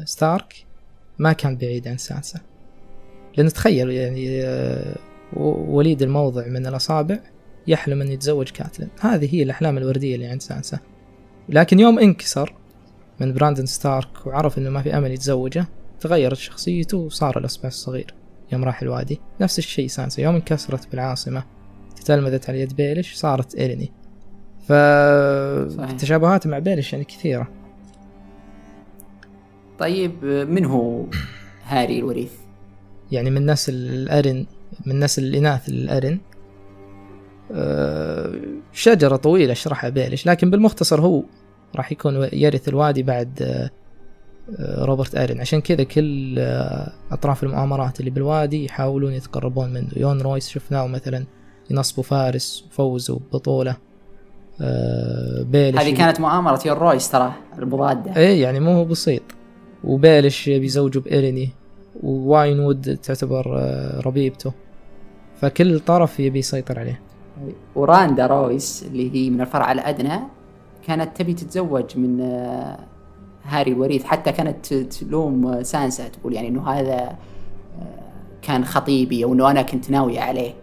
[0.05, 0.65] ستارك
[1.19, 2.39] ما كان بعيد عن سانسا.
[3.37, 4.95] لأن تخيل يعني آه،
[5.67, 7.19] وليد متواضع من الأصابع
[7.67, 8.89] يحلم أن يتزوج كاتلين.
[8.99, 10.79] هذه هي الأحلام الوردية اللي عند سانسا.
[11.49, 12.60] لكن يوم انكسر
[13.21, 15.65] من براندن ستارك وعرف أنه ما في أمل يتزوجه
[15.99, 18.13] تغيرت شخصيته وصار الأصبع الصغير
[18.51, 21.43] يوم راح الوادي نفس الشيء سانسا يوم انكسرت بالعاصمة
[21.95, 23.91] تتلمذت على يد بيلش صارت إليني
[24.67, 27.47] فالتشابهات مع بيلش يعني كثيرة.
[29.79, 31.05] طيب من هو
[31.65, 32.31] هاري الوريث؟
[33.11, 34.45] يعني من نسل الأرن
[34.85, 36.19] من نسل الإناث الأرن.
[37.51, 38.41] أه
[38.73, 41.23] شجرة طويلة اشرحها بيلش لكن بالمختصر هو
[41.75, 43.69] راح يكون يرث الوادي بعد أه
[44.85, 49.89] روبرت أرن عشان كذا كل أه أطراف المؤامرات اللي بالوادي يحاولون يتقربون منه.
[49.97, 51.25] يون رويس شفناه مثلا
[51.69, 53.77] ينصبوا فارس وفوزوا ببطولة
[54.61, 59.23] أه بيلش هذه كانت مؤامرة يون رويس ترى المضادة إيه يعني مو هو بسيط.
[59.83, 61.49] وبيلش بيزوجه بإليني
[62.03, 64.53] وواين وود تعتبر آه، ربيبته.
[65.41, 67.01] فكل طرف يبي يسيطر عليه.
[67.75, 70.19] وراندا رويس اللي هي من الفرع الأدنى
[70.87, 72.79] كانت تبي تتزوج من آه،
[73.43, 77.15] هاري الوريث حتى كانت تلوم سانسا تقول يعني إنه هذا آه،
[78.41, 80.53] كان خطيبي أو إنه أنا كنت ناوية عليه.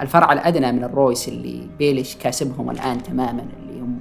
[0.00, 3.98] الفرع الأدنى من الرويس اللي بيلش كاسبهم الآن تماما اللي هم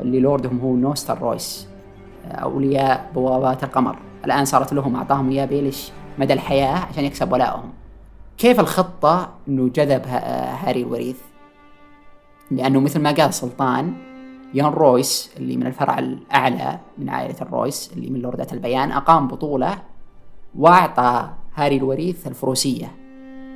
[0.00, 1.68] اللي لوردهم هو نستور رويس
[2.24, 3.98] أولياء بوابات القمر.
[4.24, 7.72] الآن صارت لهم أعطاهم إياه بيلش مدى الحياة عشان يكسب ولائهم
[8.38, 11.18] كيف الخطة أنه جذب هاري الوريث
[12.50, 13.92] لأنه مثل ما قال سلطان
[14.54, 19.78] يون رويس اللي من الفرع الأعلى من عائلة الرويس اللي من لوردات البيان أقام بطولة
[20.58, 22.92] وأعطى هاري الوريث الفروسية.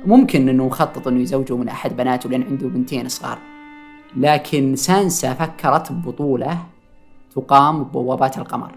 [0.05, 3.37] ممكن أنه مخطط أنه يزوجه من أحد بناته لأن عنده بنتين صغار.
[4.17, 6.57] لكن سانسا فكرت ببطولة
[7.35, 8.71] تقام بوابات القمر.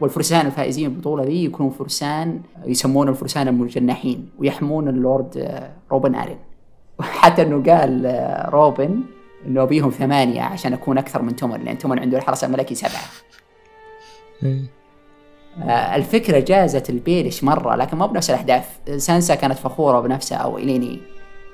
[0.00, 6.38] والفرسان الفائزين بالبطولة ذي يكونون فرسان يسمون الفرسان المجنحين ويحمون اللورد روبن أرين.
[6.98, 9.00] وحتى إنه قال آه، روبن
[9.46, 13.02] إنه أبيهم ثمانية عشان أكون أكثر من تومن لأن تومن عنده الحرس الملكي سبعة.
[15.62, 21.00] آه، الفكرة جازت البيلش مرة لكن ما بنفس الأهداف سانسا كانت فخورة بنفسها أو إليني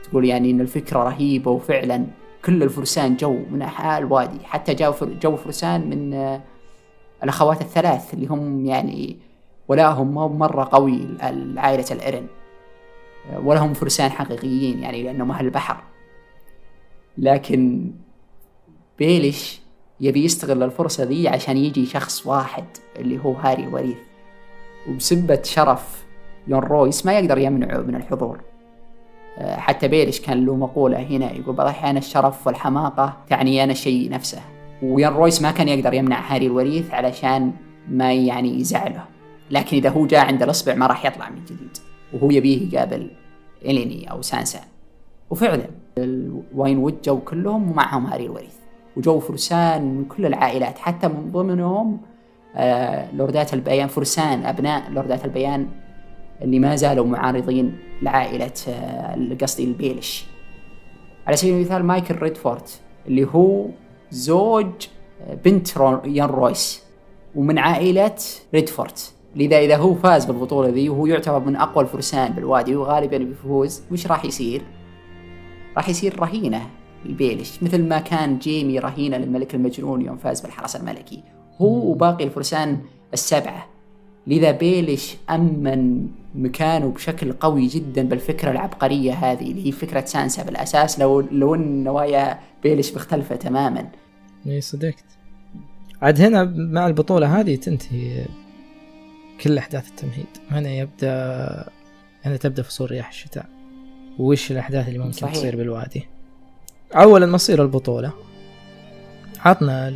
[0.02, 2.06] تقول يعني إن الفكرة رهيبة وفعلا
[2.44, 4.92] كل الفرسان جو من أنحاء الوادي حتى جو
[5.22, 6.40] جو فرسان من آه،
[7.24, 9.16] الأخوات الثلاث اللي هم يعني
[9.68, 11.08] ولاهم ما مرة قوي
[11.56, 12.26] عائلة الإرن.
[13.30, 15.91] آه، ولا هم فرسان حقيقيين يعني لأنهم أهل البحر.
[17.18, 17.90] لكن
[18.98, 19.60] بيلش
[20.00, 22.64] يبي يستغل الفرصة ذي عشان يجي شخص واحد
[22.96, 23.98] اللي هو هاري الوريث
[24.88, 26.04] وبسبة شرف
[26.48, 28.40] يون رويس ما يقدر يمنعه من الحضور.
[29.38, 34.40] آه، حتى بيلش كان له مقولة هنا يقول بعض الأحيان الشرف والحماقة تعنيان الشيء نفسه.
[34.82, 37.52] ويون رويس ما كان يقدر يمنع هاري الوريث علشان
[37.88, 39.04] ما يعني يزعله.
[39.50, 41.78] لكن إذا هو جاء عند الأصبع ما راح يطلع من جديد.
[42.12, 43.10] وهو يبيه يقابل
[43.64, 44.60] إليني أو سانسا.
[45.30, 48.54] وفعلا الواين وود جو كلهم ومعهم هاري الوريث
[48.96, 50.78] وجو فرسان من كل العائلات.
[50.78, 52.00] حتى من ضمنهم
[52.56, 55.68] آه، لوردات البيان فرسان أبناء لوردات البيان
[56.42, 60.26] اللي ما زالوا معارضين لعائلة آه، قصدي البيلش.
[61.26, 63.66] على سبيل المثال مايكل ريدفورت اللي هو
[64.10, 64.70] زوج
[65.26, 65.68] آه، بنت
[66.04, 66.82] يون رويس
[67.34, 68.14] ومن عائلة
[68.54, 73.82] ريدفورت لذا إذا هو فاز بالبطولة ذي وهو يعتبر من أقوى الفرسان بالوادي وغالبا بيفوز
[73.92, 74.62] وش راح يصير؟
[75.76, 76.70] راح يصير رهينة
[77.06, 81.22] البيلش مثل ما كان جيمي رهينة للملك المجنون يوم فاز بالحرس الملكي.
[81.58, 82.80] هو وباقي الفرسان
[83.12, 83.66] السبعة.
[84.26, 91.00] لذا بيلش أمن مكانه بشكل قوي جدا بالفكرة العبقرية هذه اللي هي فكرة سانسا بالأساس
[91.00, 93.88] لو لو إن نوايا بيلش مختلفة تماما.
[94.46, 95.04] إي صدقت.
[96.02, 98.26] عاد هنا مع البطولة هذه تنتهي
[99.40, 100.26] كل أحداث التمهيد.
[100.50, 101.68] هنا يبدأ
[102.24, 103.61] هنا تبدأ فصول رياح الشتاء.
[104.18, 105.34] وش الأحداث اللي ممكن صحيح.
[105.34, 106.06] تصير بالوادي؟
[106.94, 108.12] اولا مصير البطولة.
[109.40, 109.88] عطنا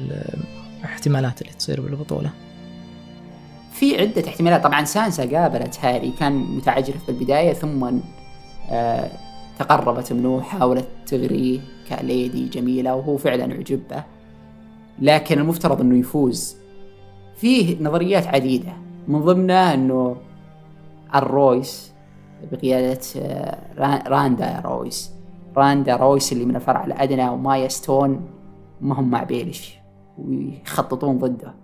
[0.81, 2.31] الاحتمالات اللي تصير بالبطولة.
[3.73, 4.65] في عدة احتمالات.
[4.65, 8.01] طبعا سانسا قابلت هاري كان متعجرف بالبداية ثم
[8.71, 9.11] آه
[9.59, 14.05] تقربت منه وحاولت تغريه كليدي جميلة وهو فعلا عجب به
[14.99, 16.57] لكن المفترض إنه يفوز.
[17.37, 18.73] فيه نظريات عديدة.
[19.09, 20.17] من ضمنها إنه
[21.15, 21.93] الرويس
[22.53, 25.13] بقيادة آه راندا رويس.
[25.57, 28.29] راندا رويس اللي من الفرع الأدنى ومايا ستون
[28.81, 29.75] ما هم مع بيلش
[30.19, 31.55] ويخططون ضده.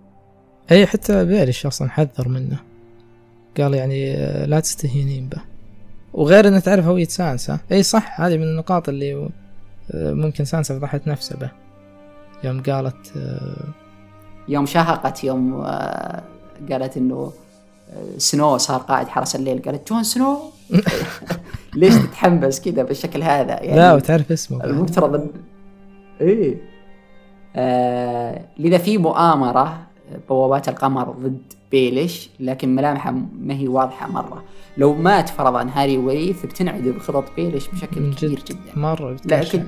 [0.71, 2.57] أي حتى بيلش أصلا حذر منه.
[3.57, 5.41] قال يعني آه، لا تستهينين به.
[6.13, 9.29] وغير إنه تعرف هوية سانسا أي صح هذه من النقاط اللي
[9.91, 11.51] آه، ممكن سانسا فضحت نفسه به.
[12.43, 13.13] يوم قالت
[14.47, 15.61] يوم شهقت يوم
[16.71, 17.31] قالت إنه
[18.17, 19.61] سنو صار قائد حرس الليل.
[19.61, 20.37] قالت جون سنو؟
[21.75, 25.27] ليش تتحمس كذا بالشكل هذا؟ يعني لا وتعرف اسمه المفترض ان
[26.21, 26.55] إيه.
[27.55, 29.79] آه لذا في مؤامرة
[30.29, 34.43] بوابات القمر ضد بيلش لكن ملامحه ما هي واضحة مرة.
[34.77, 38.79] لو مات فرضا هاري وريث بتنعدم خطط بيلش بشكل جد كبير جدا.
[38.79, 39.63] مرة لكن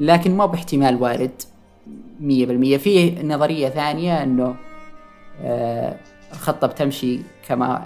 [0.00, 1.42] لكن ما باحتمال وارد
[2.20, 2.76] مية بالمية.
[2.76, 4.54] فيه نظرية ثانية إنه
[5.42, 5.96] آه
[6.32, 7.84] الخطة بتمشي كما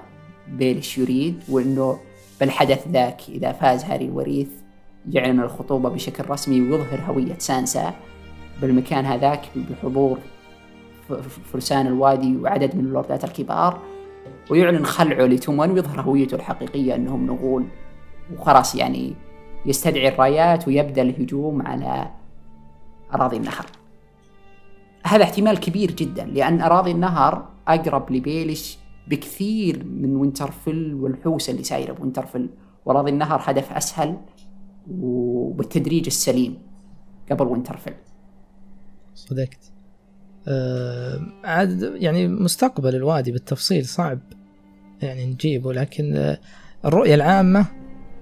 [0.49, 1.99] بيلش يريد وإنه
[2.41, 4.49] بالحدث ذاك إذا فاز هاري الوريث
[5.11, 7.95] يعلن الخطوبة بشكل رسمي ويظهر هوية سانسا
[8.61, 10.19] بالمكان هذاك بحضور
[11.53, 13.81] فرسان الوادي وعدد من اللوردات الكبار
[14.51, 17.65] ويعلن خلعه لتومن ويظهر هويته الحقيقية أنهم نغول
[18.35, 19.15] وخلاص يعني
[19.67, 22.11] يستدعي الرايات ويبدأ الهجوم على
[23.15, 23.67] أراضي النهر.
[25.07, 31.93] هذا احتمال كبير جدا لأن أراضي النهر أقرب لبيلش بكثير من وينترفيل والحوسه اللي سايرة
[31.93, 32.51] بوينترفيل
[32.85, 34.17] وأراضي النهر هدف أسهل
[34.91, 36.59] وبالتدريج السليم
[37.31, 37.95] قبل وينترفيل
[39.15, 39.73] صدقت.
[40.49, 44.19] أه عاد يعني مستقبل الوادي بالتفصيل صعب
[45.03, 46.39] يعني نجيبه لكن آه،
[46.85, 47.67] الرؤية العامة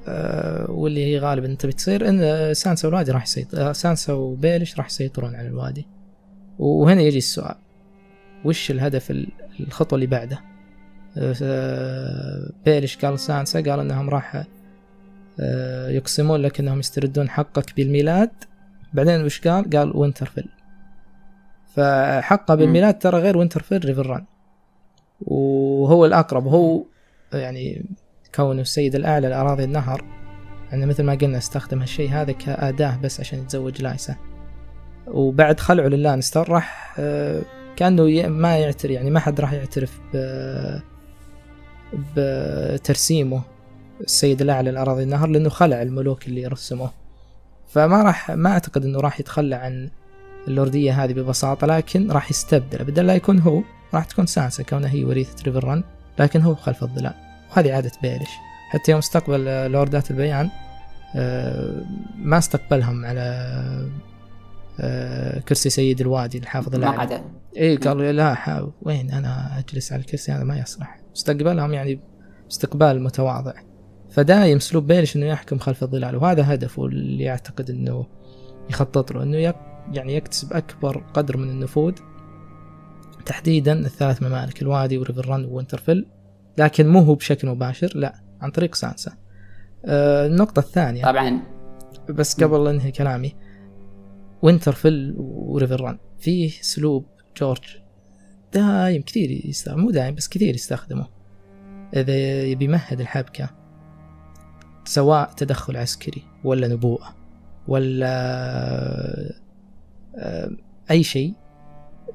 [0.09, 4.87] أه واللي هي غالبا تبي تصير إن سانسا والوادي راح يسيطر آه، سانسا وبيلش راح
[4.87, 5.87] يسيطرون على الوادي.
[6.59, 7.57] وهنا يجي السؤال.
[8.44, 9.11] وش الهدف
[9.61, 10.56] الخطوة اللي بعده؟
[12.64, 14.44] بيلش قال سانسا قال إنهم راح
[15.40, 18.31] آه، يقسمون لك انهم يستردون حقك بالميلاد.
[18.94, 20.48] بعدين وش قال؟ قال وينترفيل
[21.74, 24.24] فحقه بالميلاد ترى غير وينترفيل ريفر ران
[25.20, 26.46] وهو الأقرب.
[26.46, 26.85] هو
[27.33, 27.85] يعني
[28.35, 30.05] كونه السيد الأعلى لأراضي النهر
[30.70, 34.16] يعني مثل ما قلنا استخدم هالشيء هذا كأداة بس عشان يتزوج لايسا
[35.07, 37.42] وبعد خلعه للانستر راح آه،
[37.76, 40.00] كأنه ما يعترف يعني ما حد راح يعترف
[42.16, 43.42] بترسيمه
[44.01, 46.90] السيد الأعلى لأراضي النهر لأنه خلع الملوك اللي رسموه.
[47.68, 49.90] فما راح ما أعتقد أنه راح يتخلى عن
[50.49, 52.85] اللوردية هذه ببساطة لكن راح يستبدل.
[52.85, 53.62] بدل لا يكون هو
[53.94, 55.83] راح تكون سانسا كونها هي وريثة ريفر رن
[56.18, 57.14] لكن هو خلف الظلال.
[57.51, 58.31] وهذه عادة بيلش
[58.70, 60.51] حتى يوم استقبل لوردات البيان
[61.16, 61.85] آه،
[62.18, 63.20] ما استقبلهم على
[64.81, 66.96] آه، كرسي سيد الوادي الحافظ الأعلى.
[66.96, 67.20] ما
[67.57, 71.01] اي قال لا وين؟ أنا أجلس على الكرسي هذا ما يصلح.
[71.16, 72.01] استقبلهم يعني
[72.51, 73.55] استقبال متواضع.
[74.11, 78.07] فدايم اسلوب بيلش إنه يحكم خلف الظلال وهذا هدفه اللي يعتقد إنه
[78.71, 79.55] يخطط له إنه
[79.92, 81.92] يعني يكتسب أكبر قدر من النفوذ
[83.27, 86.07] تحديدا الثلاث ممالك الوادي وريفر رن ووينترفيل.
[86.59, 89.12] لكن مو هو بشكل مباشر لا عن طريق سانسا.
[89.85, 91.05] آه النقطة الثانية.
[91.05, 91.40] طبعا.
[92.11, 93.35] بس قبل أنهي كلامي
[94.42, 97.07] وينترفيل وريفر رن فيه اسلوب
[97.40, 97.62] جورج
[98.53, 101.07] دايم كثير يستخدم مو دايم بس كثير يستخدمه.
[101.96, 103.51] إذا يبي يمهد الحبكة.
[104.85, 107.14] سواء تدخل عسكري ولا نبوءة
[107.68, 108.09] ولا
[110.16, 110.51] آه،
[110.90, 111.35] أي شيء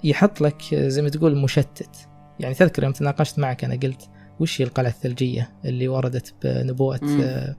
[0.03, 2.07] يحط لك زي ما تقول مشتت.
[2.39, 7.55] يعني تذكر يوم تناقشت معك أنا قلت وش هي القلعة الثلجية اللي وردت بنبوءة آه،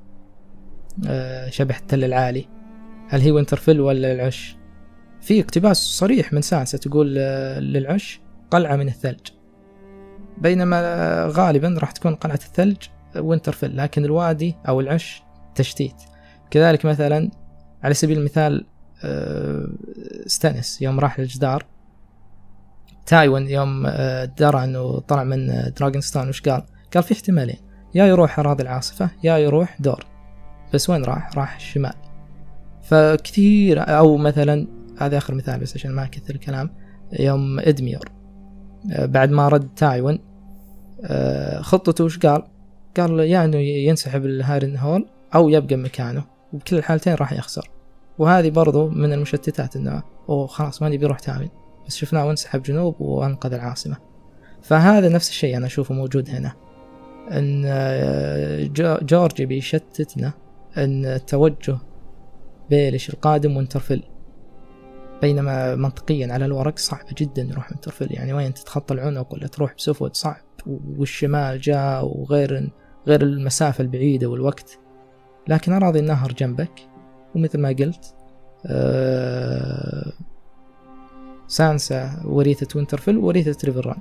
[1.07, 2.49] آه، شبح التل العالي؟
[3.09, 4.57] هل هي وينترفيل ولا العش؟
[5.23, 7.15] في اقتباس صريح من سانسا تقول
[7.59, 9.29] للعش قلعة من الثلج.
[10.39, 12.77] بينما غالبا راح تكون قلعة الثلج
[13.17, 15.23] وينترفيل لكن الوادي أو العش
[15.55, 15.95] تشتيت.
[16.51, 17.31] كذلك مثلا
[17.83, 18.67] على سبيل المثال
[19.05, 19.69] آه،
[20.27, 21.67] ستانس يوم راح للجدار.
[23.07, 26.63] تايوين يوم آه، درى انه طلع من دراجونستون وش قال؟
[26.95, 27.59] قال في احتمالين.
[27.95, 30.07] يا يروح أراضي العاصفة يا يروح دورن.
[30.75, 31.95] بس وين راح؟ راح الشمال.
[32.83, 36.71] فكثير أو مثلا هذا آخر مثال بس عشان ما أكثر الكلام.
[37.21, 38.09] يوم ادميور
[38.93, 40.19] آه، بعد ما رد تايوين
[41.61, 42.43] خطته وش قال؟
[42.97, 47.71] قال يا إنه ينسحب لهارن هول أو يبقى مكانه وبكل الحالتين راح يخسر.
[48.19, 51.49] وهذه برضو من المشتتات إنه أوه خلاص ما نبي يروح تايوين
[51.87, 53.97] بس شفناه وانسحب جنوب وأنقذ العاصمة.
[54.63, 56.53] فهذا نفس الشيء أنا أشوفه موجود هنا
[57.31, 57.63] إن
[59.03, 60.33] جورج يبي يشتتنا
[60.77, 61.79] إن التوجه
[62.71, 64.03] بيلش القادم وينترفل
[65.23, 70.17] بينما منطقيا على الورق صعب جدا يروح وينترفل يعني وين تتخطى العنق ولا تروح بسفود؟
[70.17, 70.43] صعب.
[70.67, 72.71] والشمال جاء وغير
[73.07, 74.79] غير المسافة البعيدة والوقت.
[75.49, 76.89] لكن أراضي النهر جنبك.
[77.35, 78.15] ومثل ما قلت
[78.67, 80.13] آه
[81.47, 83.99] سانسا وريثة وينترفيل وريثة ريفر رن.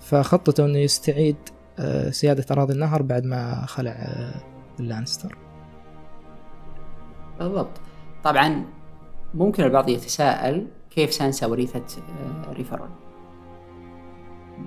[0.00, 1.36] فخطته إنه يستعيد
[1.78, 4.34] آه سيادة أراضي النهر بعد ما خلع آه
[4.80, 5.38] اللانستر.
[7.38, 7.80] بالضبط.
[8.24, 8.77] طبعا
[9.34, 12.90] ممكن البعض يتساءل كيف سانسا وريثة آه ريفر رن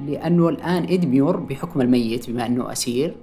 [0.08, 3.15] لأنه الآن إدميور بحكم الميت بما أنه أسير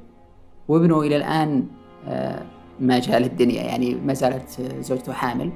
[0.69, 1.67] وابنه إلى الآن
[2.07, 2.43] آه،
[2.81, 5.53] ما جاء للدنيا يعني ما زالت زوجته حامل.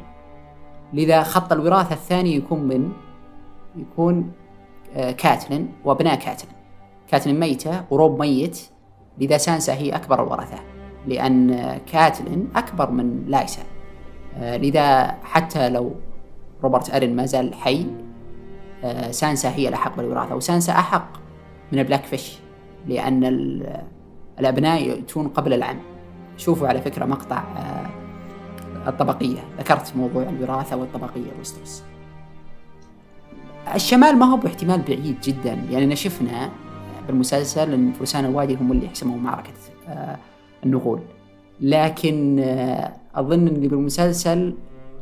[0.92, 2.92] لذا خط الوراثة الثاني يكون من
[3.76, 4.32] يكون
[4.96, 6.54] آه، كاتلين وأبناء كاتلين.
[7.08, 8.60] كاتلين ميتة وروب ميت
[9.18, 10.58] لذا سانسا هي أكبر الورثة
[11.06, 13.62] لأن كاتلين أكبر من لايسا.
[13.62, 13.71] آه،
[14.40, 15.94] لذا حتى لو
[16.62, 17.86] روبرت أرين ما زال حي
[19.10, 21.08] سانسا هي الأحق بالوراثة وسانسا أحق
[21.72, 22.38] من بلاك فيش
[22.86, 23.24] لأن
[24.38, 25.78] الأبناء يأتون قبل العم.
[26.36, 27.86] شوفوا على فكرة مقطع آه،
[28.88, 29.40] الطبقية.
[29.58, 31.84] ذكرت موضوع الوراثة والطبقية ويستروس
[33.74, 35.52] الشمال ما هو باحتمال بعيد جدا.
[35.70, 36.50] يعني شفنا
[37.06, 39.52] بالمسلسل إن فرسان الوادي هم اللي حسموا معركة
[39.88, 40.16] آه،
[40.64, 41.00] النغول.
[41.60, 44.54] لكن آه، أظن إن بالمسلسل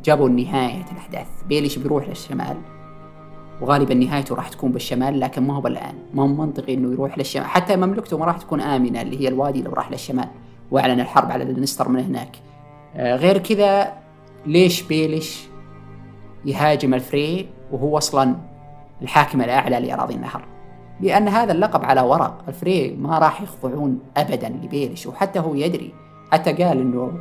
[0.03, 2.57] جابوا نهاية الأحداث بيليش بيروح للشمال.
[3.61, 5.95] وغالبا نهايته راح تكون بالشمال لكن ما هو بالآن.
[6.13, 7.45] ما هو منطقي إنه يروح للشمال.
[7.45, 10.27] حتى مملكته ما راح تكون آمنة اللي هي الوادي لو راح للشمال.
[10.71, 12.35] وأعلن الحرب على النستر من هناك.
[12.95, 13.93] آه غير كذا
[14.45, 15.47] ليش بيلش
[16.45, 18.35] يهاجم الفري وهو أصلا
[19.01, 20.45] الحاكم الأعلى لأراضي النهر؟
[21.01, 22.43] لأن هذا اللقب على ورق.
[22.47, 25.93] الفري ما راح يخضعون ابدا لبيلش وحتى هو يدري.
[26.31, 27.11] حتى قال إنه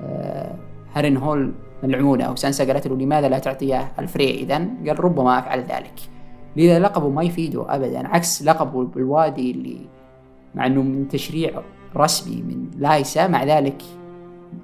[0.00, 0.54] آه
[0.94, 6.00] هارين هول ملعونة وسانسا قالت له لماذا لا تعطيه الفري إذا قال ربما أفعل ذلك.
[6.56, 9.78] لذا لقبه ما يفيده أبدا عكس لقبه بالوادي اللي
[10.54, 11.62] مع أنه من تشريع
[11.96, 13.82] رسمي من لايسا مع ذلك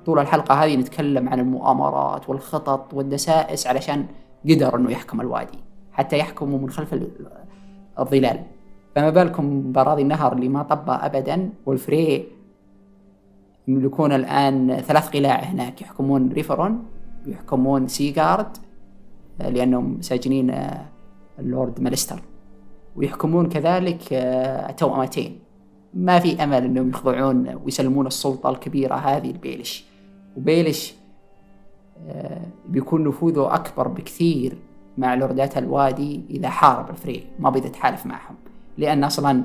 [0.06, 4.06] طول الحلقة هذه نتكلم عن المؤامرات والخطط والدسائس علشان
[4.44, 5.58] قدر أنه يحكم الوادي
[5.92, 6.94] حتى يحكمه من خلف
[7.98, 8.40] الظلال.
[8.96, 12.28] فما بالكم براضي النهر اللي ما طبى أبدا والفري
[13.68, 15.82] يملكون الآن ثلاث قلاع هناك.
[15.82, 16.82] يحكمون ريفر رن
[17.26, 18.56] يحكمون سيغارد
[19.40, 20.84] آه، لأنهم ساجنين آه،
[21.38, 22.22] اللورد مالستر.
[22.96, 25.38] ويحكمون كذلك آه، توأمتين
[25.94, 29.84] ما في أمل أنهم يخضعون ويسلمون السلطة الكبيرة هذه لبيلش.
[30.36, 30.94] وبيلش
[32.68, 34.58] بيكون نفوذه أكبر بكثير
[34.98, 38.34] مع لوردات الوادي إذا حارب الفري ما بده يتحالف معهم.
[38.78, 39.44] لأن أصلا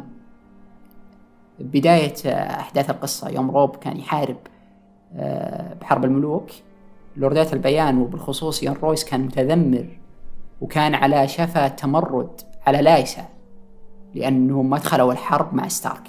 [1.59, 2.13] بداية
[2.59, 3.29] أحداث القصة.
[3.29, 4.37] يوم روب كان يحارب
[5.15, 6.49] آه، بحرب الملوك.
[7.17, 9.85] لوردات البيان وبالخصوص يون رويس كان متذمر
[10.61, 13.25] وكان على شفا تمرد على لايسا
[14.15, 16.07] لأنهم ما دخلوا الحرب مع ستارك.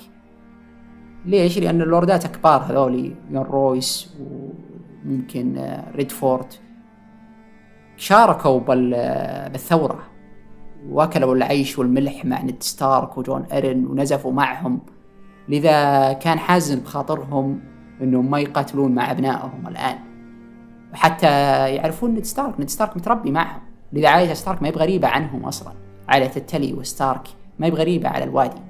[1.25, 4.15] ليش؟ لأن اللوردات الكبار هذولي يون رويس
[5.05, 6.47] وممكن آه، ريدفورد.
[7.97, 8.59] شاركوا
[9.49, 10.03] بالثورة
[10.89, 14.81] وأكلوا العيش والملح مع نيد ستارك وجون أرين ونزفوا معهم.
[15.49, 17.61] لذا كان حازن بخاطرهم
[18.03, 19.99] إنهم ما يقاتلون مع أبنائهم الآن.
[20.93, 21.27] وحتى
[21.75, 23.61] يعرفون نيد ستارك نيد ستارك متربي معهم.
[23.93, 25.73] لذا عائلة ستارك ما هي بغريبة عنهم أصلا.
[26.09, 27.29] عائلة التلي وستارك
[27.59, 28.61] ما هي بغريبة على الوادي.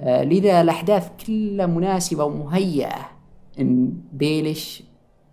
[0.00, 3.10] آه لذا الأحداث كلها مناسبة ومهيئة
[3.60, 4.82] إن بيلش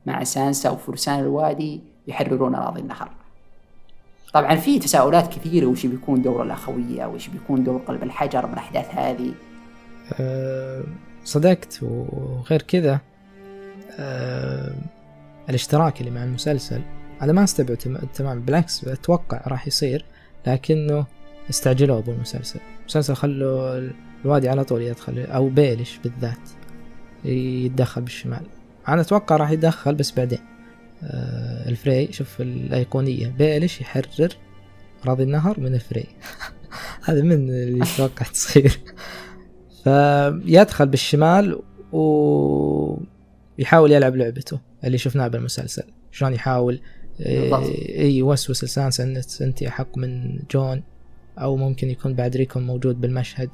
[0.06, 3.10] مع سانسا وفرسان الوادي يحررون أراضي النهر.
[4.34, 8.96] طبعا في تساؤلات كثيرة وش بيكون دور الأخوية؟ وش بيكون دور قلب الحجر من الأحداث
[8.96, 9.34] هذه؟
[11.24, 13.00] صدقت وغير كذا
[14.00, 14.76] أه
[15.50, 16.82] الاشتراك اللي مع المسلسل
[17.22, 17.78] أنا ما أستبعد
[18.14, 20.06] تمام بالعكس أتوقع راح يصير
[20.48, 21.06] لكنه
[21.50, 22.60] استعجلوا بالمسلسل.
[23.14, 23.90] خلوا
[24.26, 26.50] الوادي على طول يدخل أو بيلش بالذات
[27.26, 28.46] يتدخل بالشمال.
[28.88, 30.40] أنا أتوقع راح يتدخل بس بعدين.
[31.04, 34.30] أه الفري شوف الأيقونية بيلش يحرر
[35.06, 36.08] راضي النهر من الفري.
[37.06, 38.80] هذا من اللي يتوقع تصير.
[39.84, 41.60] فيدخل بالشمال
[41.92, 45.84] ويحاول يلعب لعبته اللي شفناه بالمسلسل.
[46.12, 46.82] شلون يحاول
[47.20, 50.84] اي يوسوس لسانسا ان انت أحق من جون
[51.38, 53.50] أو ممكن يكون بعد ريكون موجود بالمشهد.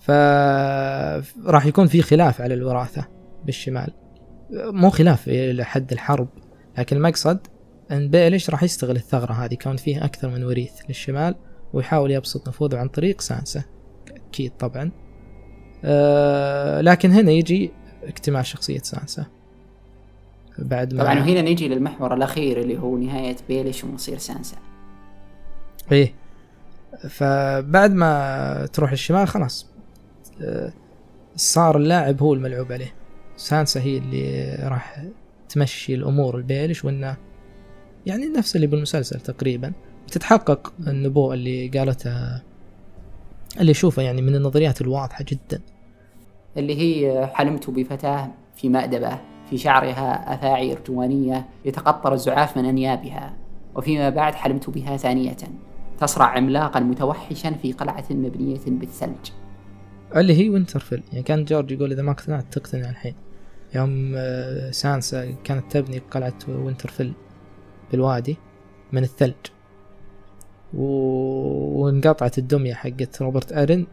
[0.00, 3.08] فراح يكون في خلاف على الوراثة
[3.44, 3.92] بالشمال.
[4.52, 6.28] مو خلاف إلى حد الحرب
[6.78, 7.38] لكن المقصد
[7.90, 11.34] إن بيلش راح يستغل الثغرة هذه كون فيه أكثر من وريث للشمال
[11.72, 13.62] ويحاول يبسط نفوذه عن طريق سانسا.
[14.28, 14.90] أكيد طبعا.
[15.84, 17.70] آه لكن هنا يجي
[18.04, 19.26] اكتمال شخصية سانسا.
[20.58, 24.56] بعد ما طبعا وهنا نجي للمحور الأخير اللي هو نهاية بيليش ومصير سانسا.
[25.92, 26.14] إيه.
[27.08, 29.66] فبعد ما تروح الشمال خلاص.
[30.42, 30.72] آه
[31.36, 32.94] صار اللاعب هو الملعوب عليه.
[33.36, 35.04] سانسا هي اللي راح
[35.48, 37.16] تمشي الأمور البيلش وإنه
[38.06, 39.72] يعني نفس اللي بالمسلسل تقريبا.
[40.10, 42.42] تتحقق النبوءة اللي قالتها
[43.60, 45.60] اللي يشوفه يعني من النظريات الواضحة جدا.
[46.56, 49.18] اللي هي حلمت بفتاة في مأدبة
[49.50, 53.36] في شعرها أفاعي أرجوانية يتقطر الزعاف من أنيابها
[53.74, 55.36] وفيما بعد حلمت بها ثانية
[56.00, 59.30] تصرع عملاقا متوحشا في قلعة مبنية بالثلج.
[60.16, 61.02] اللي هي وينترفيل.
[61.12, 63.14] يعني كان جورج يقول إذا ما اقتنعت تقتنع الحين.
[63.74, 67.12] يوم آه، سانسا كانت تبني قلعة وينترفيل
[67.92, 68.36] بالوادي
[68.92, 69.34] من الثلج.
[70.74, 70.84] و...
[71.82, 73.86] وانقطعت الدمية حقت روبرت ارن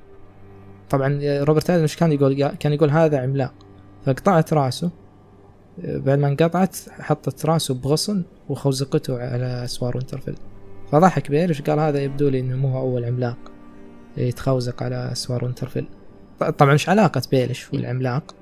[0.89, 3.53] طبعا روبرت ارن إيش كان يقول؟ كان يقول هذا عملاق.
[4.05, 4.89] فقطعت رأسه.
[5.83, 10.35] بعد ما انقطعت حطت رأسه بغصن وخوزقته على اسوار وينترفيل
[10.91, 13.37] فضحك بيلش قال هذا؟ يبدو لي إنه مو أول عملاق
[14.17, 15.87] يتخوزق على اسوار وينترفيل
[16.57, 18.35] طبعا إيش علاقة بيلش والعملاق؟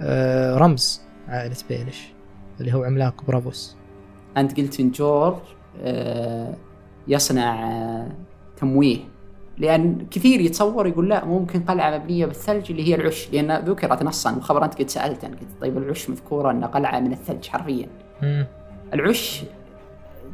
[0.00, 2.12] آه رمز عائلة بيلش
[2.60, 3.76] اللي هو عملاق برافوس.
[4.36, 5.36] أنت قلت ان جورج؟
[5.82, 6.54] آه
[7.08, 8.06] يصنع آه،
[8.56, 8.98] تمويه.
[9.58, 13.28] لأن كثير يتصور يقول لا ممكن قلعة مبنية بالثلج اللي هي العش.
[13.32, 17.46] لأن ذكرت نصا وخبر انت قد سألت قلت طيب العش مذكورة ان قلعة من الثلج
[17.46, 17.88] حرفيا.
[18.94, 19.42] العش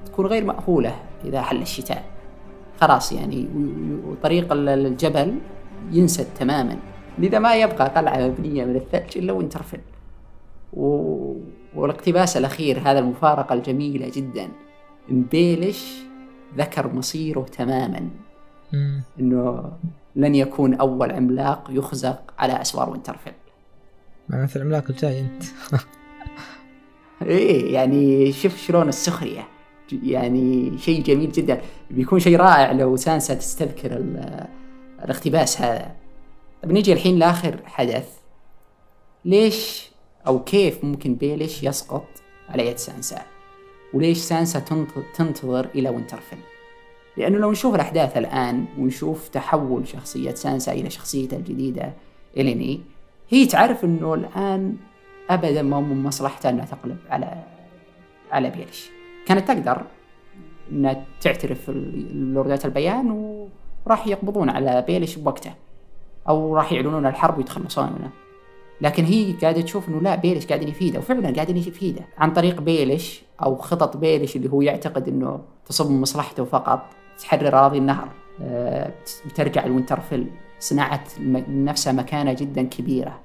[0.07, 0.95] تكون غير مأهولة
[1.25, 2.05] إذا حل الشتاء.
[2.81, 3.49] خلاص يعني
[4.07, 5.35] وطريق الجبل
[5.93, 6.77] ينسد تماما.
[7.19, 9.81] لذا ما يبقى قلعة مبنية من الثلج إلا وينترفل
[10.73, 11.33] و...
[11.75, 14.49] والاقتباس الأخير هذا المفارقة الجميلة جدا.
[15.09, 16.06] بيلش
[16.57, 18.11] ذكر مصيره تماما.
[19.21, 19.73] إنه
[20.17, 23.33] لن يكون أول عملاق يخزق على أسوار وينترفيل.
[24.29, 25.43] معناته العملاق الجاي أنت.
[27.23, 29.49] إيه يعني شوف شلون السخرية.
[29.93, 31.61] يعني شيء جميل جدا.
[31.91, 34.05] بيكون شيء رائع لو سانسا تستذكر
[35.05, 35.95] الاقتباس هذا.
[36.63, 38.09] طيب نجي الحين لآخر حدث.
[39.25, 39.91] ليش
[40.27, 42.07] أو كيف ممكن بيلش يسقط
[42.49, 43.23] على يد سانسا؟
[43.95, 44.65] وليش سانسا
[45.15, 46.39] تنتظر إلى وينترفيل؟
[47.17, 51.93] لأنه لو نشوف الأحداث الآن ونشوف تحول شخصية سانسا إلى شخصيتها الجديدة
[52.37, 52.81] إليني
[53.29, 54.77] هي تعرف أنه الآن
[55.31, 57.43] أبدا ما من مصلحتها أنها تقلب على
[58.33, 58.91] على بيلش
[59.27, 59.83] كانت تقدر
[60.73, 61.71] أنها تعترف
[62.13, 63.11] لوردات البيان
[63.87, 65.53] وراح يقبضون على بيلش بوقته
[66.29, 68.11] أو راح يعلنون الحرب ويتخلصون منه
[68.81, 72.07] لكن هي قاعدة تشوف إنه لا بيلش قاعدين يفيده وفعلا قاعدين يفيده.
[72.19, 76.87] عن طريق بيلش أو خطط بيلش اللي هو يعتقد إنه تصب مصلحته فقط
[77.21, 78.09] تحرر أراضي النهر
[78.43, 78.93] آه،
[79.27, 80.27] بترجع الوينترفيل
[80.61, 83.21] صنعت لنفسها مكانة جدا كبيرة.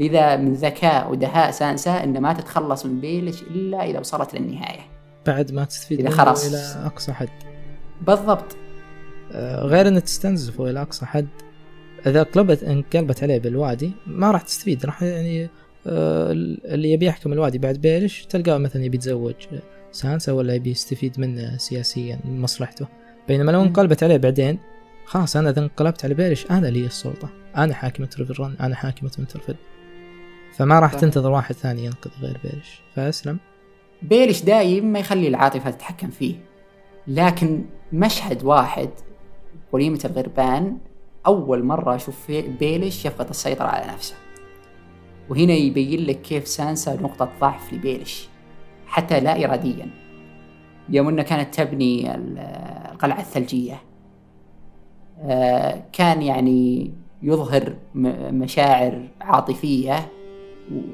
[0.00, 4.80] لذا من ذكاء ودهاء سانسا ان ما تتخلص من بيلش إلا إذا وصلت للنهاية.
[5.26, 6.46] بعد ما تستفيد إذا خلاص.
[6.46, 7.28] إلى أقصى حد.
[8.06, 8.56] بالضبط.
[9.32, 11.28] آه، غير ان تستنزفه إلى أقصى حد.
[12.06, 14.86] إذا قلبت انقلبت عليه بالوادي ما راح تستفيد.
[14.86, 15.48] راح يعني
[15.86, 16.32] آه،
[16.64, 19.34] اللي يبي يحكم الوادي بعد بيلش تلقاه مثلا يبي يتزوج
[19.92, 22.86] سانسا ولا يبي يستفيد منه سياسيا من مصلحته.
[23.28, 24.58] بينما لو انقلبت عليه بعدين
[25.06, 27.28] خلاص أنا إذا انقلبت على بيلش أنا لي السلطة.
[27.56, 29.56] أنا حاكمة ريفرون أنا حاكمة وينترفيل
[30.52, 33.38] فما راح تنتظر واحد ثاني ينقذ غير بيلش فأسلم.
[34.02, 36.34] بيلش دايم ما يخلي العاطفة تتحكم فيه.
[37.06, 38.90] لكن مشهد واحد
[39.72, 40.78] وليمة الغربان
[41.26, 44.14] أول مرة أشوف بيلش يفقد السيطرة على نفسه.
[45.28, 48.28] وهنا يبين لك كيف سانسا نقطة ضعف لبيلش
[48.86, 50.01] حتى لا إراديا.
[50.88, 53.82] يوم أنها كانت تبني القلعة الثلجية
[55.22, 56.90] آه، كان يعني
[57.22, 60.08] يظهر مشاعر عاطفية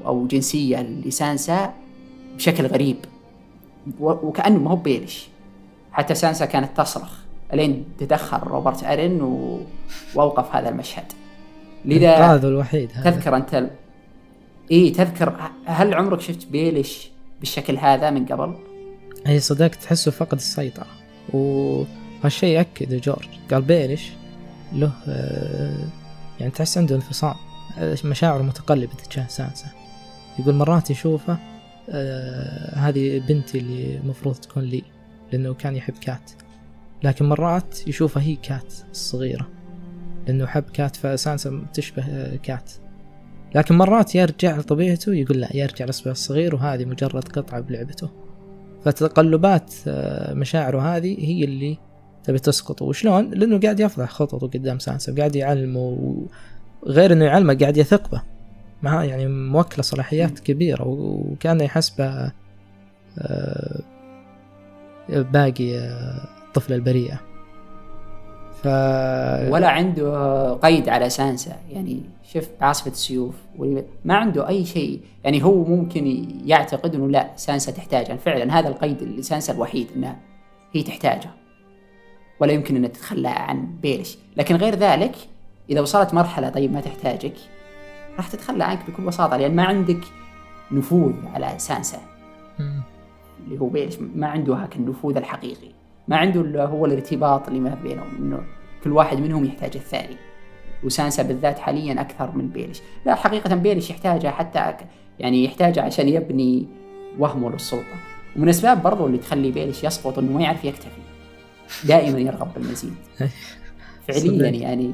[0.07, 1.75] أو جنسية لسانسا
[2.37, 2.97] بشكل غريب
[4.01, 5.29] وكأنه ما هو بيلش
[5.93, 7.19] حتى سانسا كانت تصرخ
[7.53, 9.61] الين تدخل روبرت ارن و...
[10.15, 11.13] وأوقف هذا المشهد
[11.85, 13.11] لذا هذا الوحيد هذا.
[13.11, 13.71] تذكر أنت ال...
[14.71, 17.11] اي تذكر هل عمرك شفت بيلش
[17.41, 18.55] بالشكل هذا من قبل؟
[19.27, 20.87] أي صدقت تحسه فقد السيطرة.
[21.33, 23.29] وهالشيء أكد جورج.
[23.51, 24.13] قال بيلش
[24.73, 25.89] له آه،
[26.41, 27.35] يعني تحس عنده انفصام.
[28.05, 29.67] مشاعر متقلبة تجاه سانسا.
[30.39, 31.39] يقول مرات يشوفه
[31.91, 34.83] آه هذه بنتي اللي المفروض تكون لي
[35.33, 36.31] لأنه كان يحب كات.
[37.03, 39.49] لكن مرات يشوفها هي كات الصغيرة
[40.27, 42.73] لأنه حب كات فسانسا تشبه كات.
[43.55, 48.11] لكن مرات يرجع لطبيعته يقول لا يرجع لإصبع الصغير وهذه مجرد قطعة بلعبته.
[48.85, 51.79] فتقلبات آه، مشاعره هذه هي اللي
[52.25, 52.83] تبي تسقط.
[52.83, 56.17] وشلون؟ لأنه قاعد يفضح خططه قدام سانسا وقاعد يعلمه
[56.87, 58.23] غير إنه يعلمه قاعد يثق به
[58.83, 62.33] مع يعني موكلة صلاحيات كبيرة وكان يحسبه
[63.19, 63.83] آه،
[65.09, 67.28] باقي آه، الطفلة البريئة.
[68.63, 68.67] ف...
[69.53, 71.57] ولا عنده قيد على سانسا.
[71.71, 72.01] يعني
[72.33, 73.35] شوف عاصفة السيوف
[74.05, 75.01] ما عنده أي شيء.
[75.25, 78.07] يعني هو ممكن يعتقد أنه لا سانسا تحتاجه.
[78.07, 80.17] يعني فعلا هذا القيد اللي سانسا الوحيد أنها
[80.73, 81.31] هي تحتاجه.
[82.41, 84.19] ولا يمكن أن تتخلى عن بيلش.
[84.37, 85.15] لكن غير ذلك
[85.71, 87.35] إذا وصلت مرحلة طيب ما تحتاجك
[88.17, 90.01] راح تتخلى عنك بكل بساطة لأن ما عندك
[90.73, 91.99] نفوذ على سانسا.
[93.47, 95.78] اللي هو بيلش ما عنده هاك النفوذ الحقيقي.
[96.09, 98.41] ما عنده هو الارتباط اللي ما بينهم إنه
[98.85, 100.17] كل واحد منهم يحتاج الثاني.
[100.85, 104.75] وسانسا بالذات حاليا أكثر من بيلش لا حقيقة بيلش يحتاجها حتى
[105.19, 106.67] يعني يحتاجها عشان يبني
[107.19, 107.97] وهمه للسلطة.
[108.37, 111.01] ومن الاسباب برضو اللي تخلي بيلش يسقط إنه ما يعرف يكتفي.
[111.85, 112.95] دائما يرغب بالمزيد.
[114.09, 114.93] فعليا يعني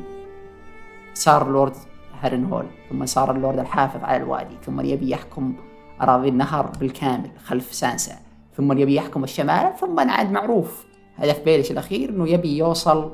[1.14, 1.74] صار لورد
[2.20, 5.54] هارن هول ثم صار اللورد الحافظ على الوادي ثم يبي يحكم
[6.00, 8.16] أراضي النهر بالكامل خلف سانسا
[8.56, 10.84] ثم يبي يحكم الشمال ثم عاد معروف.
[11.16, 13.12] هدف بيلش الأخير إنه يبي يوصل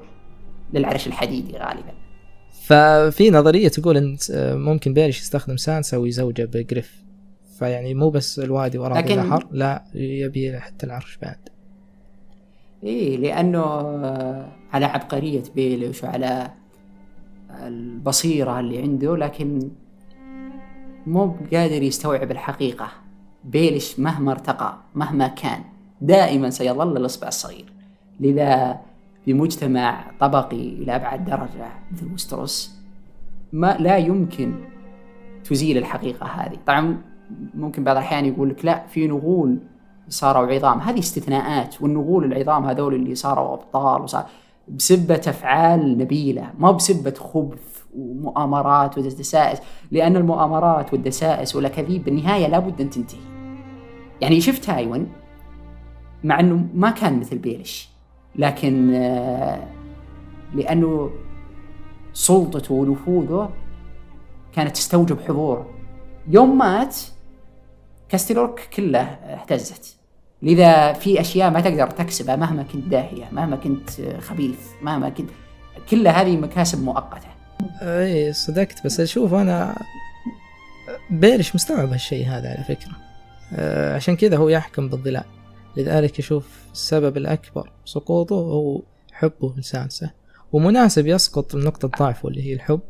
[0.73, 1.93] للعرش الحديدي غالبا.
[2.63, 4.17] ففي نظرية تقول إن
[4.59, 7.05] ممكن بيلش يستخدم سانسا ويزوجه بجريف.
[7.59, 9.19] فيعني مو بس الوادي وراء لكن...
[9.19, 11.39] البحر لا يبي حتى العرش بعد.
[12.85, 13.65] إيه لأنه
[14.73, 16.51] على عبقرية بيلش وعلى
[17.51, 19.71] البصيرة اللي عنده لكن
[21.07, 22.89] مو قادر يستوعب الحقيقة.
[23.45, 25.61] بيلش مهما ارتقى مهما كان
[26.01, 27.73] دائما سيظل الاصبع الصغير.
[28.21, 28.81] لذا
[29.25, 32.81] في مجتمع طبقي إلى أبعد درجة مثل وستروس
[33.53, 34.55] ما لا يمكن
[35.45, 36.57] تزيل الحقيقة هذه.
[36.67, 37.03] طبعا
[37.55, 39.59] ممكن بعض الأحيان يقول لك لا في نغول
[40.09, 40.79] صاروا عظام.
[40.81, 44.27] هذه استثناءات والنغول العظام هذول اللي صاروا أبطال وصار
[44.69, 49.61] بسبة أفعال نبيلة ما بسبة خبث ومؤامرات ودسائس
[49.91, 53.21] لأن المؤامرات والدسائس والأكاذيب بالنهاية لابد أن تنتهي.
[54.21, 55.07] يعني شفت تايوان
[56.25, 57.91] مع أنه ما كان مثل بيلش
[58.37, 59.63] لكن آه،
[60.55, 61.11] لأنه
[62.13, 63.51] سلطته ونفوذه
[64.53, 65.71] كانت تستوجب حضوره.
[66.29, 66.97] يوم مات
[68.09, 69.97] كاستلورك كله اهتزت.
[70.43, 75.31] لذا في أشياء ما تقدر تكسبها مهما كنت داهية مهما كنت خبيث مهما كنت.
[75.91, 77.29] كل هذه مكاسب مؤقتة.
[77.83, 78.85] أي صدقت.
[78.85, 79.77] بس أشوف أنا
[81.11, 82.93] بيلش مستوعب هالشيء هذا على فكرة.
[83.55, 85.25] آه، عشان كذا هو يحكم بالظلال
[85.77, 87.73] لذلك يشوف السبب الأكبر.
[87.85, 90.11] سقوطه هو حبه لسانسا
[90.53, 92.81] ومناسب يسقط من نقطة ضعفه اللي هي الحب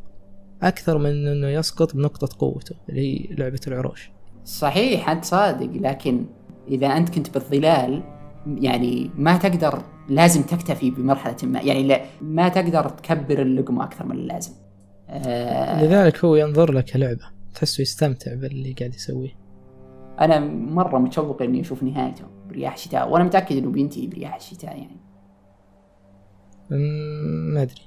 [0.61, 4.11] أكثر من إنه يسقط بنقطة قوته اللي هي لعبة العروش.
[4.45, 6.25] صحيح أنت صادق لكن
[6.67, 8.03] إذا أنت كنت بالظلال
[8.47, 14.11] يعني ما تقدر لازم تكتفي بمرحلة ما يعني لا ما تقدر تكبر اللقمة أكثر من
[14.15, 14.51] اللازم.
[15.09, 17.23] آه لذلك هو ينظر لك كلعبة
[17.55, 19.37] تحسه يستمتع باللي قاعد يسويه.
[20.21, 22.23] أنا مرة متشوق إني أشوف نهايته.
[22.51, 24.97] برياح الشتاء وأنا متأكد انه بينتهي برياح الشتاء يعني.
[27.53, 27.81] ما أدري.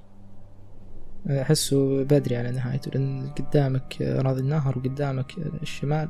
[1.30, 6.08] أحسه بدري على نهايته لأن قدامك راضي النهر وقدامك الشمال.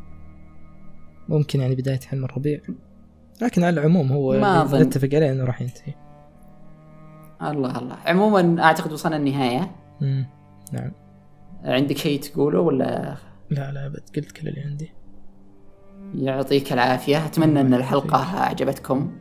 [1.29, 2.61] ممكن يعني بداية حلم الربيع.
[3.43, 5.95] لكن على العموم هو ما نتفق عليه إنه راح ينتهي.
[7.43, 7.97] الله الله.
[8.07, 9.71] عموما أعتقد وصلنا النهاية.
[10.03, 10.27] امم
[10.73, 10.93] نعم.
[11.65, 13.17] عندك شيء تقوله ولا؟
[13.51, 14.03] لا لا أبد.
[14.17, 14.93] قلت كل اللي عندي.
[16.15, 17.27] يعطيك العافية.
[17.27, 19.13] أتمنى أن الحلقة أعجبتكم.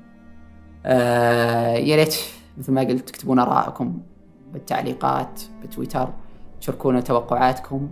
[0.85, 2.15] آه يا ريت
[2.57, 4.01] مثل ما قلت تكتبون آراءكم
[4.53, 6.09] بالتعليقات بتويتر.
[6.61, 7.89] تشاركونا توقعاتكم.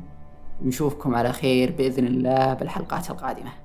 [0.62, 3.61] ونشوفكم على خير بإذن الله بالحلقات القادمة.